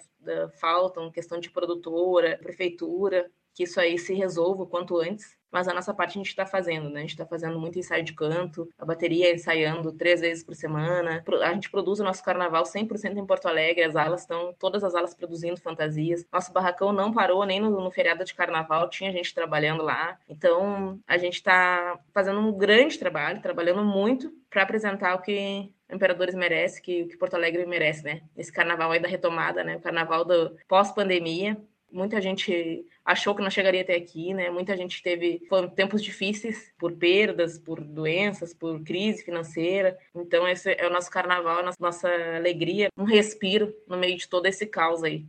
faltam, 0.61 1.12
questão 1.12 1.38
de 1.38 1.49
produtora, 1.49 2.37
prefeitura, 2.42 3.31
que 3.55 3.62
isso 3.62 3.81
aí 3.81 3.97
se 3.97 4.14
resolva 4.14 4.64
o 4.64 4.66
quanto 4.66 4.99
antes. 4.99 5.38
Mas 5.50 5.68
a 5.68 5.74
nossa 5.74 5.94
parte 5.94 6.12
a 6.12 6.20
gente 6.20 6.28
está 6.28 6.44
fazendo, 6.46 6.90
né? 6.90 6.98
A 6.98 7.02
gente 7.02 7.11
está 7.11 7.26
fazendo 7.26 7.58
muito 7.58 7.78
ensaio 7.78 8.04
de 8.04 8.12
canto, 8.12 8.68
a 8.78 8.84
bateria 8.84 9.34
ensaiando 9.34 9.92
três 9.92 10.20
vezes 10.20 10.44
por 10.44 10.54
semana. 10.54 11.24
A 11.42 11.54
gente 11.54 11.70
produz 11.70 12.00
o 12.00 12.04
nosso 12.04 12.22
carnaval 12.22 12.64
100% 12.64 13.16
em 13.16 13.26
Porto 13.26 13.46
Alegre, 13.46 13.84
as 13.84 13.96
alas 13.96 14.22
estão, 14.22 14.54
todas 14.58 14.84
as 14.84 14.94
alas 14.94 15.14
produzindo 15.14 15.61
fantasias. 15.61 16.26
Nosso 16.32 16.52
barracão 16.52 16.92
não 16.92 17.12
parou 17.12 17.44
nem 17.44 17.61
no, 17.61 17.70
no 17.70 17.90
feriado 17.90 18.24
de 18.24 18.34
carnaval, 18.34 18.90
tinha 18.90 19.12
gente 19.12 19.34
trabalhando 19.34 19.82
lá. 19.82 20.18
Então, 20.28 21.00
a 21.06 21.16
gente 21.16 21.34
está 21.34 21.98
fazendo 22.12 22.40
um 22.40 22.52
grande 22.52 22.98
trabalho, 22.98 23.40
trabalhando 23.40 23.84
muito 23.84 24.32
para 24.50 24.62
apresentar 24.62 25.14
o 25.14 25.22
que 25.22 25.72
Imperadores 25.90 26.34
merece, 26.34 26.82
que, 26.82 27.06
que 27.06 27.16
Porto 27.16 27.34
Alegre 27.34 27.64
merece, 27.64 28.04
né? 28.04 28.20
Esse 28.37 28.52
carnaval 28.52 28.92
aí 28.92 29.00
da 29.00 29.08
retomada, 29.08 29.64
né? 29.64 29.76
O 29.76 29.80
carnaval 29.80 30.24
do 30.24 30.54
pós-pandemia. 30.68 31.56
Muita 31.90 32.20
gente 32.20 32.85
achou 33.05 33.35
que 33.35 33.42
não 33.42 33.51
chegaria 33.51 33.81
até 33.81 33.94
aqui, 33.94 34.35
né? 34.35 34.51
Muita 34.51 34.77
gente 34.77 35.03
teve 35.03 35.42
foram 35.48 35.68
tempos 35.68 36.03
difíceis 36.03 36.72
por 36.79 36.92
perdas, 36.92 37.59
por 37.59 37.81
doenças, 37.81 38.53
por 38.53 38.83
crise 38.83 39.24
financeira. 39.24 39.98
Então 40.14 40.46
esse 40.46 40.72
é 40.72 40.87
o 40.87 40.92
nosso 40.92 41.11
carnaval, 41.11 41.61
a 41.61 41.72
nossa 41.81 42.09
alegria, 42.37 42.88
um 42.96 43.05
respiro 43.05 43.74
no 43.87 43.96
meio 43.96 44.16
de 44.16 44.29
todo 44.29 44.46
esse 44.46 44.66
caos 44.66 45.03
aí. 45.03 45.27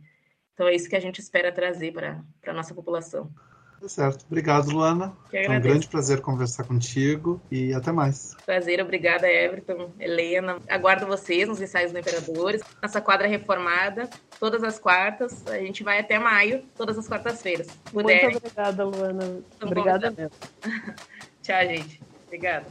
Então 0.52 0.68
é 0.68 0.74
isso 0.74 0.90
que 0.90 0.96
a 0.96 1.00
gente 1.00 1.20
espera 1.20 1.50
trazer 1.50 1.92
para 1.92 2.22
a 2.46 2.52
nossa 2.52 2.74
população. 2.74 3.32
Tá 3.80 3.88
certo. 3.88 4.26
Obrigado, 4.26 4.70
Luana. 4.70 5.16
É 5.32 5.50
um 5.50 5.60
grande 5.60 5.88
prazer 5.88 6.20
conversar 6.20 6.64
contigo 6.64 7.40
e 7.50 7.72
até 7.72 7.90
mais. 7.90 8.36
Prazer, 8.44 8.80
obrigada, 8.80 9.26
Everton, 9.26 9.90
Helena. 9.98 10.58
Aguardo 10.68 11.06
vocês 11.06 11.48
nos 11.48 11.62
ensaios 11.62 11.90
do 11.90 11.98
Imperadores. 11.98 12.60
Nossa 12.82 13.00
quadra 13.00 13.26
reformada, 13.26 14.10
todas 14.38 14.62
as 14.62 14.78
quartas. 14.78 15.46
A 15.46 15.58
gente 15.58 15.82
vai 15.82 15.98
até 15.98 16.18
maio, 16.18 16.62
todas 16.76 16.98
as 16.98 17.08
quartas-feiras. 17.08 17.68
Muito 17.92 18.10
obrigada, 18.10 18.84
Luana. 18.84 19.40
Obrigada 19.62 20.10
mesmo. 20.10 20.36
Tchau, 21.42 21.62
gente. 21.62 22.02
Obrigada. 22.26 22.66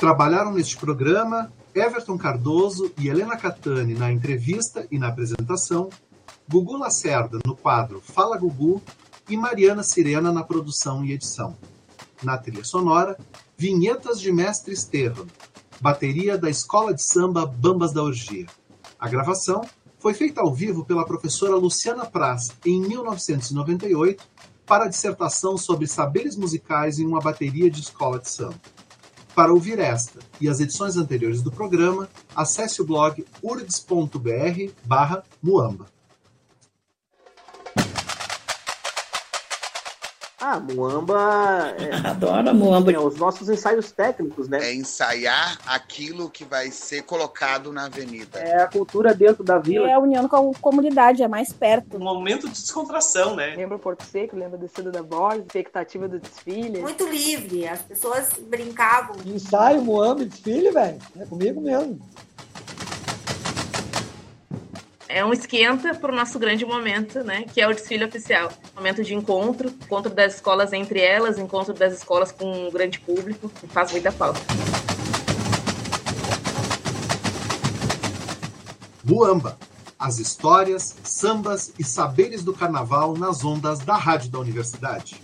Trabalharam 0.00 0.54
neste 0.54 0.78
programa 0.78 1.52
Everton 1.74 2.16
Cardoso 2.16 2.90
e 2.96 3.10
Helena 3.10 3.36
Catani 3.36 3.92
na 3.92 4.10
entrevista 4.10 4.88
e 4.90 4.98
na 4.98 5.08
apresentação, 5.08 5.90
Gugu 6.48 6.78
Lacerda 6.78 7.38
no 7.44 7.54
quadro 7.54 8.00
Fala 8.00 8.38
Gugu 8.38 8.80
e 9.28 9.36
Mariana 9.36 9.82
Sirena 9.82 10.32
na 10.32 10.42
produção 10.42 11.04
e 11.04 11.12
edição. 11.12 11.54
Na 12.22 12.38
trilha 12.38 12.64
sonora, 12.64 13.18
vinhetas 13.58 14.18
de 14.18 14.32
Mestre 14.32 14.72
Estevam, 14.72 15.26
bateria 15.82 16.38
da 16.38 16.48
Escola 16.48 16.94
de 16.94 17.02
Samba 17.02 17.44
Bambas 17.44 17.92
da 17.92 18.02
Orgia. 18.02 18.46
A 18.98 19.06
gravação 19.06 19.60
foi 19.98 20.14
feita 20.14 20.40
ao 20.40 20.50
vivo 20.50 20.82
pela 20.82 21.04
professora 21.04 21.56
Luciana 21.56 22.06
Praz 22.06 22.52
em 22.64 22.80
1998 22.80 24.24
para 24.64 24.86
a 24.86 24.88
dissertação 24.88 25.58
sobre 25.58 25.86
saberes 25.86 26.36
musicais 26.36 26.98
em 26.98 27.06
uma 27.06 27.20
bateria 27.20 27.70
de 27.70 27.82
escola 27.82 28.18
de 28.18 28.30
samba. 28.30 28.58
Para 29.34 29.52
ouvir 29.52 29.78
esta 29.78 30.18
e 30.40 30.48
as 30.48 30.58
edições 30.60 30.96
anteriores 30.96 31.42
do 31.42 31.52
programa, 31.52 32.08
acesse 32.34 32.82
o 32.82 32.84
blog 32.84 33.24
urgs.br/muamba. 33.42 35.86
Ah, 40.50 40.58
Muamba. 40.58 41.74
É, 41.78 42.08
Adoro 42.08 42.52
Muamba. 42.52 42.90
É, 42.90 42.98
os 42.98 43.14
nossos 43.14 43.48
ensaios 43.48 43.92
técnicos, 43.92 44.48
né? 44.48 44.58
É 44.60 44.74
ensaiar 44.74 45.56
aquilo 45.64 46.28
que 46.28 46.44
vai 46.44 46.72
ser 46.72 47.02
colocado 47.02 47.72
na 47.72 47.84
avenida. 47.84 48.40
É 48.40 48.60
a 48.60 48.66
cultura 48.66 49.14
dentro 49.14 49.44
da 49.44 49.58
vila. 49.58 49.88
É 49.88 49.92
a 49.92 50.00
união 50.00 50.26
com 50.26 50.50
a 50.50 50.54
comunidade, 50.60 51.22
é 51.22 51.28
mais 51.28 51.52
perto. 51.52 51.96
Um 51.96 52.00
momento 52.00 52.48
de 52.48 52.54
descontração, 52.54 53.36
né? 53.36 53.54
Lembra 53.54 53.76
o 53.76 53.78
Porto 53.78 54.02
Seco, 54.02 54.36
lembra 54.36 54.56
a 54.56 54.60
descida 54.60 54.90
da 54.90 55.04
Borges, 55.04 55.42
expectativa 55.42 56.08
do 56.08 56.18
desfile. 56.18 56.80
Muito 56.80 57.08
livre, 57.08 57.68
as 57.68 57.82
pessoas 57.82 58.30
brincavam. 58.48 59.14
Ensaio, 59.24 59.80
Muamba, 59.82 60.24
desfile, 60.24 60.72
velho. 60.72 60.98
É 61.20 61.26
comigo 61.26 61.60
mesmo 61.60 62.00
é 65.12 65.24
um 65.24 65.32
esquenta 65.32 65.92
para 65.92 66.12
o 66.12 66.14
nosso 66.14 66.38
grande 66.38 66.64
momento, 66.64 67.24
né? 67.24 67.42
Que 67.42 67.60
é 67.60 67.66
o 67.66 67.74
desfile 67.74 68.04
oficial. 68.04 68.52
Momento 68.76 69.02
de 69.02 69.12
encontro, 69.12 69.68
encontro 69.68 70.14
das 70.14 70.36
escolas 70.36 70.72
entre 70.72 71.00
elas, 71.00 71.36
encontro 71.36 71.74
das 71.74 71.94
escolas 71.94 72.30
com 72.30 72.68
o 72.68 72.70
grande 72.70 73.00
público, 73.00 73.48
que 73.48 73.66
faz 73.66 73.90
muita 73.90 74.12
falta. 74.12 74.40
Muamba. 79.04 79.58
As 79.98 80.18
histórias, 80.18 80.96
sambas 81.02 81.74
e 81.78 81.84
saberes 81.84 82.44
do 82.44 82.54
carnaval 82.54 83.14
nas 83.14 83.44
ondas 83.44 83.80
da 83.80 83.96
Rádio 83.96 84.30
da 84.30 84.38
Universidade. 84.38 85.20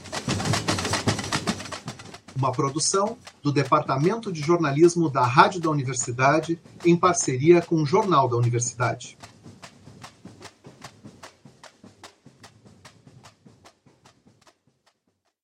Uma 2.36 2.52
produção 2.52 3.16
do 3.42 3.50
Departamento 3.50 4.30
de 4.30 4.42
Jornalismo 4.42 5.08
da 5.08 5.24
Rádio 5.24 5.60
da 5.60 5.70
Universidade 5.70 6.60
em 6.84 6.94
parceria 6.94 7.62
com 7.62 7.76
o 7.76 7.86
Jornal 7.86 8.28
da 8.28 8.36
Universidade. 8.36 9.16